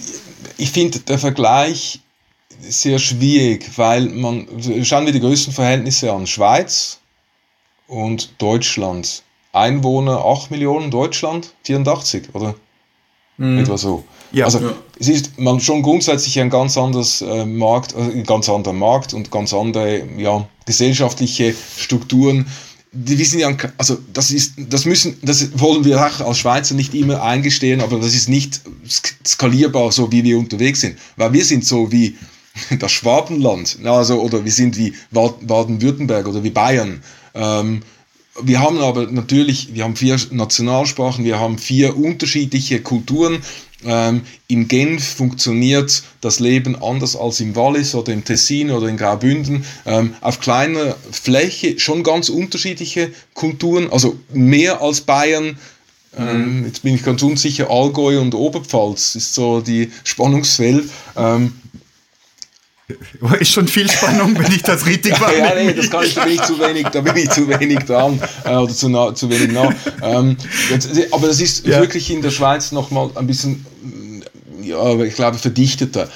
[0.56, 2.00] Ich finde der Vergleich
[2.60, 4.46] sehr schwierig, weil man,
[4.82, 6.26] schauen wir die größten Verhältnisse an.
[6.26, 6.98] Schweiz
[7.86, 9.22] und Deutschland.
[9.52, 12.56] Einwohner 8 Millionen, Deutschland 84, oder?
[13.36, 13.58] Mhm.
[13.58, 14.04] Etwa so.
[14.34, 14.74] Ja, also ja.
[14.98, 19.30] es ist man schon grundsätzlich ein ganz anderes äh, Markt, äh, ganz anderer Markt und
[19.30, 22.46] ganz andere ja, gesellschaftliche Strukturen.
[22.90, 26.94] Die wissen ja, also das ist, das müssen, das wollen wir auch als Schweizer nicht
[26.94, 28.60] immer eingestehen, aber das ist nicht
[29.26, 32.16] skalierbar, so wie wir unterwegs sind, weil wir sind so wie
[32.78, 37.02] das Schwabenland, also, oder wir sind wie Baden-Württemberg oder wie Bayern.
[37.34, 37.82] Ähm,
[38.42, 43.42] wir haben aber natürlich, wir haben vier Nationalsprachen, wir haben vier unterschiedliche Kulturen.
[43.86, 48.96] Ähm, in Genf funktioniert das Leben anders als im Wallis oder im Tessin oder in
[48.96, 49.64] Graubünden.
[49.86, 55.58] Ähm, auf kleiner Fläche schon ganz unterschiedliche Kulturen, also mehr als Bayern.
[56.16, 56.66] Ähm, mhm.
[56.66, 60.88] jetzt bin ich ganz unsicher, Allgäu und Oberpfalz ist so die Spannungsfeld.
[61.16, 61.52] Ähm,
[63.40, 65.38] ist schon viel Spannung, wenn ich das richtig mache.
[65.38, 67.78] ja, nee, das kann ich, da bin ich zu wenig, da bin ich zu wenig
[67.80, 69.70] dran äh, oder zu, nah, zu wenig nah.
[70.02, 70.36] Ähm,
[70.70, 71.80] jetzt, aber das ist ja.
[71.80, 73.64] wirklich in der Schweiz nochmal ein bisschen,
[74.62, 76.10] ja, ich glaube, verdichteter.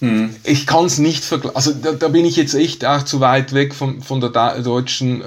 [0.00, 0.30] Hm.
[0.44, 1.56] Ich kann es nicht vergleichen.
[1.56, 4.30] Also da, da, bin ich jetzt echt auch zu weit weg von, von der
[4.62, 5.22] deutschen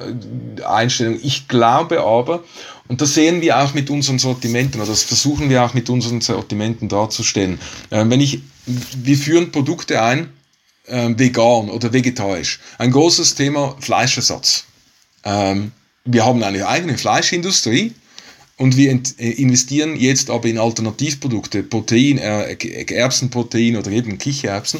[0.57, 1.19] äh, Einstellung.
[1.21, 2.45] Ich glaube aber,
[2.87, 6.21] und das sehen wir auch mit unseren Sortimenten, oder das versuchen wir auch mit unseren
[6.21, 7.59] Sortimenten darzustellen.
[7.89, 10.29] Äh, wenn ich, wir führen Produkte ein,
[10.87, 12.59] ähm, vegan oder vegetarisch.
[12.77, 14.65] Ein großes Thema Fleischersatz.
[15.23, 15.71] Ähm,
[16.05, 17.93] wir haben eine eigene Fleischindustrie
[18.57, 22.55] und wir äh, investieren jetzt aber in Alternativprodukte, Protein, äh,
[22.93, 24.79] Erbsenprotein oder eben Kichererbsen.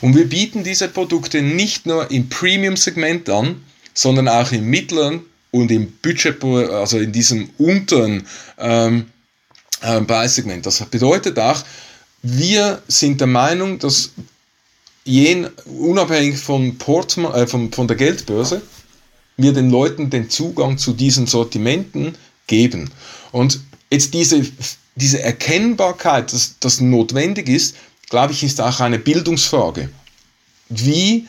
[0.00, 3.62] Und wir bieten diese Produkte nicht nur im Premium-Segment an,
[3.94, 8.26] sondern auch im mittleren und im Budget, also in diesem unteren
[8.58, 9.06] ähm,
[9.80, 10.66] äh, Preissegment.
[10.66, 11.64] Das bedeutet auch,
[12.22, 14.10] wir sind der Meinung, dass
[15.04, 18.62] jen, unabhängig vom Portman, äh, vom, von der Geldbörse,
[19.36, 22.14] wir den Leuten den Zugang zu diesen Sortimenten
[22.46, 22.90] geben.
[23.32, 24.42] Und jetzt diese,
[24.96, 27.76] diese Erkennbarkeit, dass das notwendig ist,
[28.08, 29.88] glaube ich, ist auch eine Bildungsfrage.
[30.68, 31.26] Wie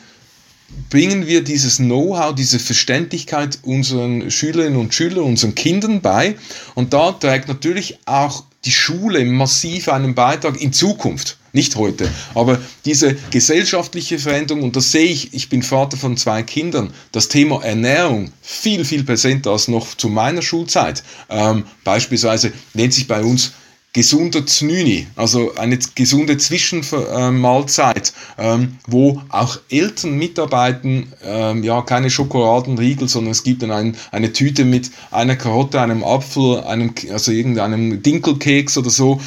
[0.90, 6.36] bringen wir dieses Know-how, diese Verständlichkeit unseren Schülerinnen und Schülern, unseren Kindern bei?
[6.74, 12.08] Und da trägt natürlich auch die Schule massiv einen Beitrag in Zukunft nicht heute.
[12.34, 17.28] Aber diese gesellschaftliche Veränderung, und das sehe ich, ich bin Vater von zwei Kindern, das
[17.28, 21.02] Thema Ernährung viel, viel präsenter als noch zu meiner Schulzeit.
[21.28, 23.52] Ähm, beispielsweise nennt sich bei uns
[23.92, 33.06] gesunder Znüni, also eine gesunde Zwischenmahlzeit, ähm, wo auch Eltern mitarbeiten, ähm, ja, keine Schokoladenriegel,
[33.06, 38.02] sondern es gibt dann ein, eine Tüte mit einer Karotte, einem Apfel, einem, also irgendeinem
[38.02, 39.20] Dinkelkeks oder so,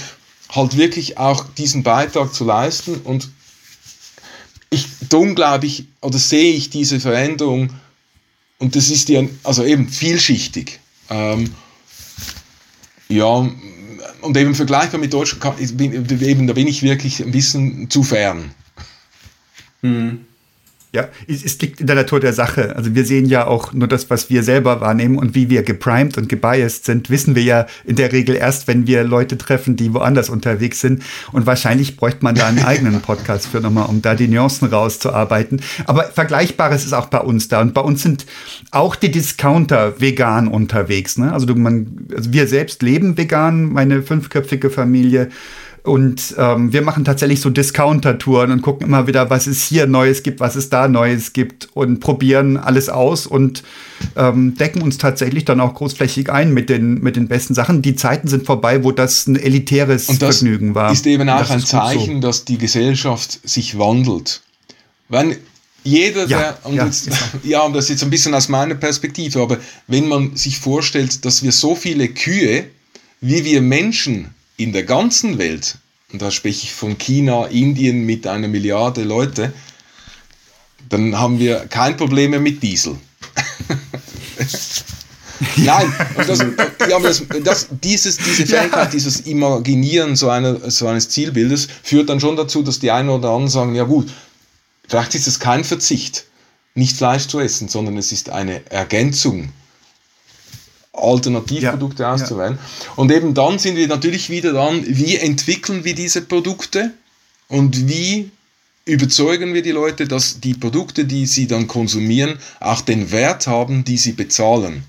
[0.49, 2.95] halt wirklich auch diesen Beitrag zu leisten.
[3.03, 3.29] Und
[4.71, 7.69] ich, darum glaube ich, oder sehe ich diese Veränderung,
[8.57, 10.79] und das ist ja, also eben vielschichtig.
[11.09, 11.53] Ähm,
[13.09, 13.47] ja,
[14.25, 18.51] und eben vergleichbar mit Deutschland, eben, da bin ich wirklich ein bisschen zu fern.
[19.81, 20.25] Hm.
[20.95, 22.73] Ja, es, liegt in der Natur der Sache.
[22.73, 26.17] Also wir sehen ja auch nur das, was wir selber wahrnehmen und wie wir geprimed
[26.17, 29.93] und gebiased sind, wissen wir ja in der Regel erst, wenn wir Leute treffen, die
[29.93, 31.03] woanders unterwegs sind.
[31.33, 35.61] Und wahrscheinlich bräuchte man da einen eigenen Podcast für nochmal, um da die Nuancen rauszuarbeiten.
[35.85, 37.59] Aber Vergleichbares ist auch bei uns da.
[37.59, 38.25] Und bei uns sind
[38.71, 41.17] auch die Discounter vegan unterwegs.
[41.17, 41.33] Ne?
[41.33, 45.29] Also, du, man, also wir selbst leben vegan, meine fünfköpfige Familie
[45.85, 50.23] Und ähm, wir machen tatsächlich so Discounter-Touren und gucken immer wieder, was es hier Neues
[50.23, 53.61] gibt, was es da Neues gibt und probieren alles aus und
[54.15, 57.83] ähm, decken uns tatsächlich dann auch großflächig ein mit den, mit den besten Sachen.
[57.83, 60.91] Die Zeiten sind vorbei, wo das ein elitäres und das Vergnügen war.
[60.91, 62.27] Ist eben auch das ein Zeichen, so.
[62.27, 64.41] dass die Gesellschaft sich wandelt.
[65.07, 65.35] Wenn
[65.83, 67.09] jeder, Ja, der, und ja, jetzt,
[67.43, 71.23] ja, und das ist jetzt ein bisschen aus meiner Perspektive, aber wenn man sich vorstellt,
[71.25, 72.65] dass wir so viele Kühe,
[73.21, 75.77] wie wir Menschen in der ganzen Welt,
[76.11, 79.53] und da spreche ich von China, Indien mit einer Milliarde Leute,
[80.89, 82.97] dann haben wir kein Problem mehr mit Diesel.
[85.57, 86.39] Nein, das,
[86.89, 92.19] ja, das, das, dieses, diese Fähigkeit, dieses Imaginieren so, einer, so eines Zielbildes führt dann
[92.19, 94.11] schon dazu, dass die einen oder anderen sagen, ja gut,
[94.87, 96.25] vielleicht ist es kein Verzicht,
[96.73, 99.49] nicht Fleisch zu essen, sondern es ist eine Ergänzung,
[100.97, 102.13] Alternativprodukte Ja, ja.
[102.15, 102.57] auszuwählen.
[102.95, 106.91] Und eben dann sind wir natürlich wieder dran, wie entwickeln wir diese Produkte
[107.47, 108.31] und wie
[108.85, 113.83] überzeugen wir die Leute, dass die Produkte, die sie dann konsumieren, auch den Wert haben,
[113.83, 114.83] die sie bezahlen.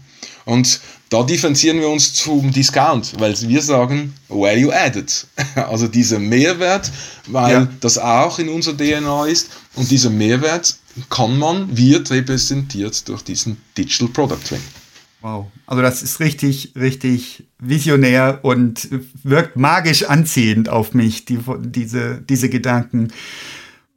[0.44, 5.26] Und da differenzieren wir uns zum Discount, weil wir sagen Value Added.
[5.57, 6.90] Also dieser Mehrwert,
[7.26, 7.68] weil Ja.
[7.80, 9.48] das auch in unserer DNA ist.
[9.74, 10.76] Und dieser Mehrwert
[11.11, 14.61] kann man, wird repräsentiert durch diesen Digital Product Twin.
[15.22, 15.46] Wow.
[15.66, 18.88] Also das ist richtig, richtig visionär und
[19.22, 23.12] wirkt magisch anziehend auf mich, die, diese, diese Gedanken.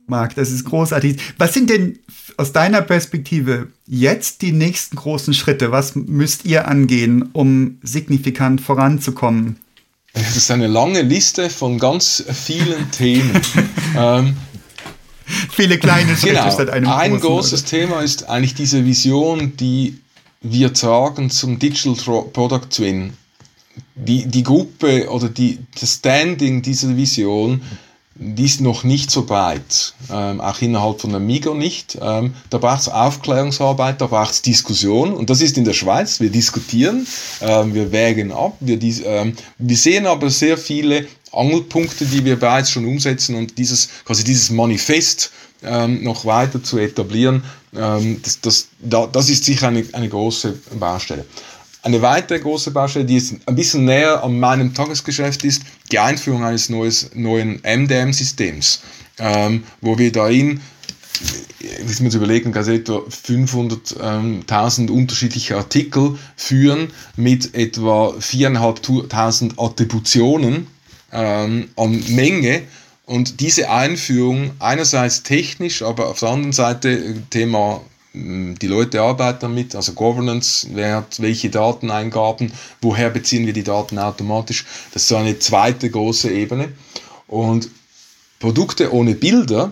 [0.08, 1.20] Marc, das ist großartig.
[1.38, 2.00] Was sind denn
[2.38, 5.72] aus deiner Perspektive jetzt die nächsten großen Schritte?
[5.72, 9.58] Was müsst ihr angehen, um signifikant voranzukommen?
[10.14, 13.40] Das ist eine lange Liste von ganz vielen Themen.
[13.96, 14.36] ähm,
[15.52, 16.52] Viele kleine Schritte genau.
[16.52, 20.00] statt einem Ein großen, großes Thema ist eigentlich diese Vision, die
[20.42, 23.14] wir tragen zum Digital Product Twin.
[23.96, 27.62] Die, die Gruppe oder die, das Standing dieser Vision,
[28.16, 29.94] die ist noch nicht so breit.
[30.12, 31.98] Ähm, auch innerhalb von Amigo nicht.
[32.02, 35.14] Ähm, da braucht es Aufklärungsarbeit, da braucht es Diskussion.
[35.14, 36.20] Und das ist in der Schweiz.
[36.20, 37.08] Wir diskutieren,
[37.42, 38.58] ähm, wir wägen ab.
[38.60, 43.58] Wir, dis ähm, wir sehen aber sehr viele Angelpunkte, die wir bereits schon umsetzen und
[43.58, 45.32] dieses, quasi dieses Manifest
[45.64, 47.44] ähm, noch weiter zu etablieren,
[47.76, 51.26] ähm, das, das, da, das ist sicher eine, eine große Baustelle.
[51.82, 56.44] Eine weitere große Baustelle, die jetzt ein bisschen näher an meinem Tagesgeschäft ist, die Einführung
[56.44, 58.82] eines neues, neuen MDM-Systems,
[59.18, 60.60] ähm, wo wir darin
[61.86, 70.68] muss mir jetzt überlegen, also etwa 500.000 unterschiedliche Artikel führen mit etwa 4.500 Attributionen
[71.12, 72.62] ähm, an Menge
[73.10, 77.82] und diese Einführung einerseits technisch, aber auf der anderen Seite äh, Thema
[78.14, 82.52] mh, die Leute arbeiten damit, also Governance, wer hat welche Dateneingaben,
[82.82, 86.70] woher beziehen wir die Daten automatisch, das ist so eine zweite große Ebene
[87.28, 87.72] und
[88.40, 89.72] Produkte ohne Bilder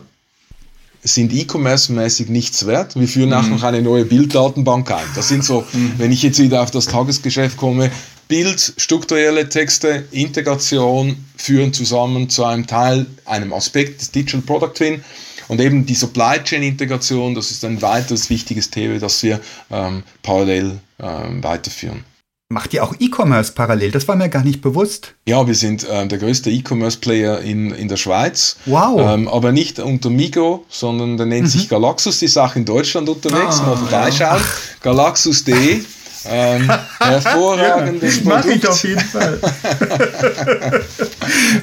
[1.04, 3.00] sind E-Commerce-mäßig nichts wert.
[3.00, 5.06] Wir führen auch noch eine neue Bilddatenbank ein.
[5.16, 5.64] Das sind so,
[5.98, 7.92] wenn ich jetzt wieder auf das Tagesgeschäft komme,
[8.28, 15.04] Bild, strukturelle Texte, Integration führen zusammen zu einem Teil, einem Aspekt des Digital Product Twin.
[15.48, 19.40] Und eben die Supply Chain Integration, das ist ein weiteres wichtiges Thema, das wir
[19.72, 22.04] ähm, parallel ähm, weiterführen.
[22.50, 23.92] Macht ihr auch E-Commerce parallel?
[23.92, 25.16] Das war mir gar nicht bewusst.
[25.26, 28.56] Ja, wir sind ähm, der größte E-Commerce-Player in, in der Schweiz.
[28.66, 29.02] Wow.
[29.02, 33.10] Ähm, aber nicht unter Migo, sondern der nennt sich Galaxus, die ist auch in Deutschland
[33.10, 33.60] unterwegs.
[33.60, 34.42] Ah, Mal vorbeischauen.
[34.82, 35.84] Galaxus.de.
[36.30, 38.64] Ähm, hervorragendes Mach Produkt.
[38.64, 39.40] ich auf jeden Fall.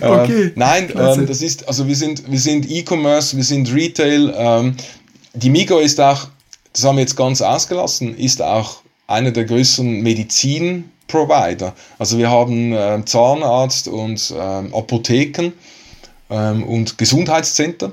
[0.01, 0.53] Ähm, okay.
[0.57, 4.33] nein, ähm, das ist, also wir sind, wir sind E-Commerce, wir sind Retail.
[4.37, 4.77] Ähm,
[5.35, 6.29] die Migo ist auch,
[6.73, 11.75] das haben wir jetzt ganz ausgelassen, ist auch einer der größten Medizin-Provider.
[11.99, 15.53] Also wir haben ähm, Zahnarzt und ähm, Apotheken
[16.31, 17.93] ähm, und Gesundheitszentren.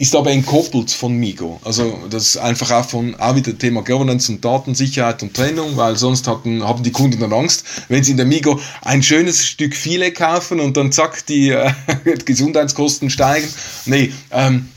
[0.00, 1.60] Ist aber entkoppelt von Migo.
[1.64, 5.96] Also das ist einfach auch von auch wieder Thema Governance und Datensicherheit und Trennung, weil
[5.96, 9.74] sonst hatten, haben die Kunden dann Angst, wenn sie in der Migo ein schönes Stück
[9.74, 11.72] Filet kaufen und dann zack, die äh,
[12.24, 13.48] Gesundheitskosten steigen.
[13.86, 14.68] Nee, ähm,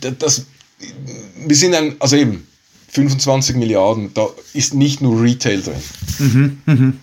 [0.00, 0.46] da- das,
[1.46, 2.46] wir sind ein, also eben
[2.88, 7.00] 25 Milliarden, da ist nicht nur Retail drin.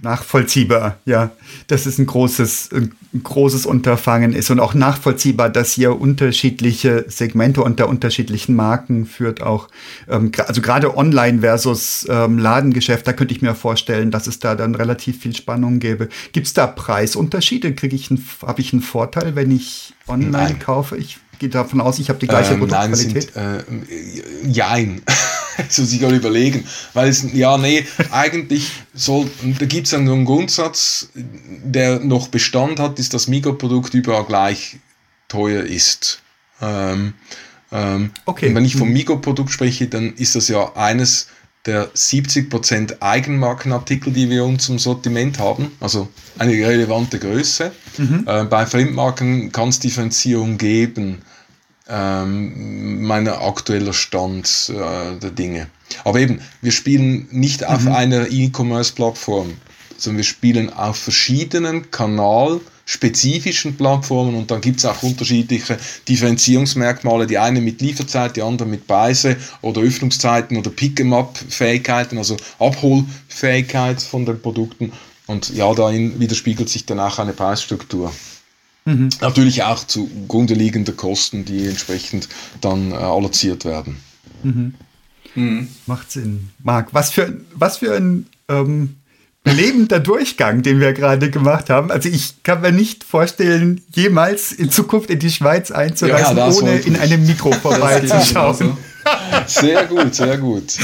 [0.00, 1.30] Nachvollziehbar, ja.
[1.66, 2.92] Dass es ein großes, ein
[3.22, 9.68] großes Unterfangen ist und auch nachvollziehbar, dass ihr unterschiedliche Segmente unter unterschiedlichen Marken führt auch.
[10.08, 14.54] Ähm, also gerade online versus ähm, Ladengeschäft, da könnte ich mir vorstellen, dass es da
[14.54, 16.08] dann relativ viel Spannung gäbe.
[16.32, 17.74] Gibt es da Preisunterschiede?
[17.74, 20.58] Kriege ich einen, habe ich einen Vorteil, wenn ich online Nein.
[20.60, 20.96] kaufe?
[20.96, 23.32] Ich gehe davon aus, ich habe die gleiche ähm, Produktqualität.
[23.34, 23.90] Nein, sind,
[24.44, 25.02] äh, jein.
[25.68, 26.64] so sich mal überlegen.
[26.94, 32.98] Weil es, ja, nee, eigentlich soll, da gibt es einen Grundsatz, der noch Bestand hat,
[32.98, 34.76] ist, dass Mikroprodukt überall gleich
[35.28, 36.20] teuer ist.
[36.60, 37.14] Ähm,
[37.70, 38.54] ähm, okay.
[38.54, 38.94] wenn ich vom mhm.
[38.94, 41.28] Mikroprodukt spreche, dann ist das ja eines
[41.68, 46.08] der 70% Eigenmarkenartikel, die wir uns im Sortiment haben, also
[46.38, 47.70] eine relevante Größe.
[47.98, 48.24] Mhm.
[48.26, 51.18] Äh, bei Fremdmarken kann es Differenzierung geben,
[51.86, 55.68] ähm, mein aktueller Stand äh, der Dinge.
[56.04, 57.92] Aber eben, wir spielen nicht auf mhm.
[57.92, 59.52] einer E-Commerce-Plattform,
[59.98, 65.76] sondern wir spielen auf verschiedenen Kanal- spezifischen Plattformen und dann gibt es auch unterschiedliche
[66.08, 74.00] Differenzierungsmerkmale, die eine mit Lieferzeit, die andere mit Preise oder Öffnungszeiten oder Pick-em-up-Fähigkeiten, also Abholfähigkeit
[74.00, 74.92] von den Produkten
[75.26, 78.10] und ja, darin widerspiegelt sich dann auch eine Preisstruktur.
[78.86, 79.10] Mhm.
[79.20, 82.30] Natürlich auch zugrunde liegende Kosten, die entsprechend
[82.62, 83.98] dann äh, alloziert werden.
[84.42, 84.74] Mhm.
[85.34, 85.68] Mhm.
[85.84, 86.48] Macht Sinn.
[86.62, 88.96] Marc, was für, was für ein ähm,
[89.48, 91.90] belebender Durchgang, den wir gerade gemacht haben.
[91.90, 96.78] Also ich kann mir nicht vorstellen, jemals in Zukunft in die Schweiz einzureisen, ja, ohne
[96.78, 98.76] in einem Mikro vorbeizuschauen.
[99.46, 100.76] Sehr gut, sehr gut.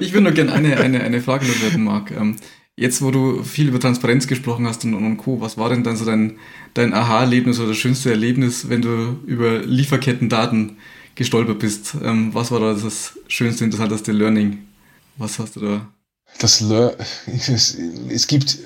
[0.00, 2.10] Ich würde nur gerne eine, eine, eine Frage loswerden, Marc.
[2.10, 2.36] Ähm,
[2.76, 5.96] jetzt, wo du viel über Transparenz gesprochen hast und, und Co., was war denn dann
[5.96, 6.38] so dein,
[6.74, 10.76] dein Aha-Erlebnis oder das schönste Erlebnis, wenn du über Lieferketten-Daten
[11.14, 11.94] gestolpert bist?
[12.02, 14.58] Ähm, was war da das schönste, interessanteste Learning?
[15.16, 15.86] Was hast du da
[16.38, 17.76] das es,
[18.08, 18.58] es gibt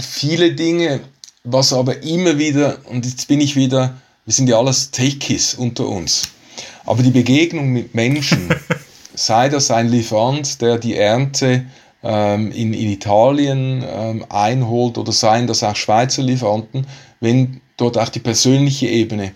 [0.00, 1.00] viele Dinge,
[1.44, 5.88] was aber immer wieder, und jetzt bin ich wieder, wir sind ja alles Techies unter
[5.88, 6.28] uns,
[6.84, 8.48] aber die Begegnung mit Menschen,
[9.14, 11.64] sei das ein Lieferant, der die Ernte
[12.02, 16.86] ähm, in, in Italien ähm, einholt, oder seien das auch Schweizer Lieferanten,
[17.20, 19.32] wenn dort auch die persönliche Ebene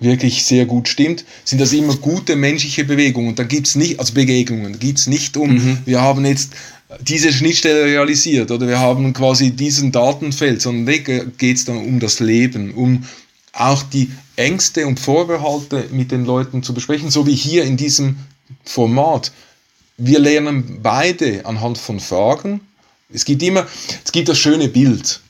[0.00, 3.34] wirklich sehr gut stimmt, sind das immer gute menschliche Bewegungen.
[3.34, 5.78] Da gibt es nicht, also Begegnungen, da geht es nicht um, mhm.
[5.84, 6.52] wir haben jetzt
[7.00, 10.92] diese Schnittstelle realisiert oder wir haben quasi diesen Datenfeld, sondern da
[11.36, 13.04] geht es dann um das Leben, um
[13.52, 18.16] auch die Ängste und Vorbehalte mit den Leuten zu besprechen, so wie hier in diesem
[18.64, 19.32] Format.
[19.96, 22.60] Wir lernen beide anhand von Fragen.
[23.12, 23.66] Es gibt immer,
[24.04, 25.20] es gibt das schöne Bild.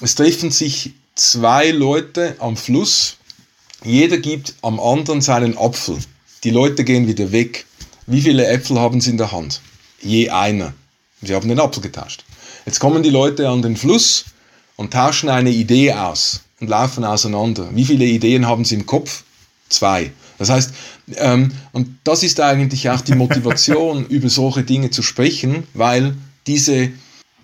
[0.00, 3.17] Es treffen sich zwei Leute am Fluss
[3.84, 5.98] jeder gibt am anderen seinen Apfel.
[6.44, 7.66] Die Leute gehen wieder weg.
[8.06, 9.60] Wie viele Äpfel haben sie in der Hand?
[10.00, 10.72] Je einer.
[11.22, 12.24] Sie haben den Apfel getauscht.
[12.66, 14.26] Jetzt kommen die Leute an den Fluss
[14.76, 17.68] und tauschen eine Idee aus und laufen auseinander.
[17.72, 19.24] Wie viele Ideen haben sie im Kopf?
[19.68, 20.12] Zwei.
[20.38, 20.72] Das heißt,
[21.16, 26.16] ähm, und das ist eigentlich auch die Motivation, über solche Dinge zu sprechen, weil
[26.46, 26.90] diese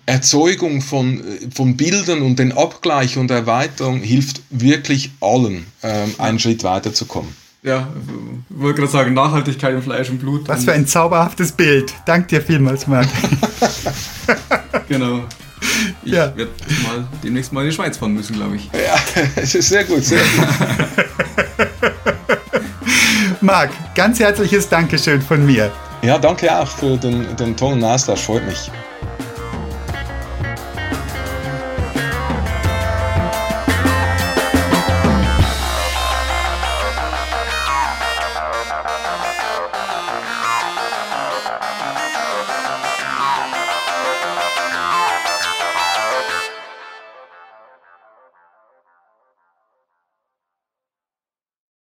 [0.05, 6.63] Erzeugung von, von Bildern und den Abgleich und Erweiterung hilft wirklich allen, ähm, einen Schritt
[6.63, 7.33] weiterzukommen.
[7.63, 7.87] Ja,
[8.47, 10.47] ich wollte gerade sagen, Nachhaltigkeit im Fleisch und Blut.
[10.47, 11.91] Was für ein zauberhaftes Bild.
[12.05, 13.07] Dank dir vielmals, Marc.
[14.87, 15.23] genau.
[16.03, 16.35] Ich ja.
[16.37, 16.51] werde
[16.83, 18.65] mal demnächst mal in die Schweiz fahren müssen, glaube ich.
[18.65, 18.95] Ja,
[19.35, 20.47] es ist sehr gut, sehr gut.
[23.41, 25.71] Marc, ganz herzliches Dankeschön von mir.
[26.03, 28.69] Ja, danke auch für den, den tollen Austausch, freut mich.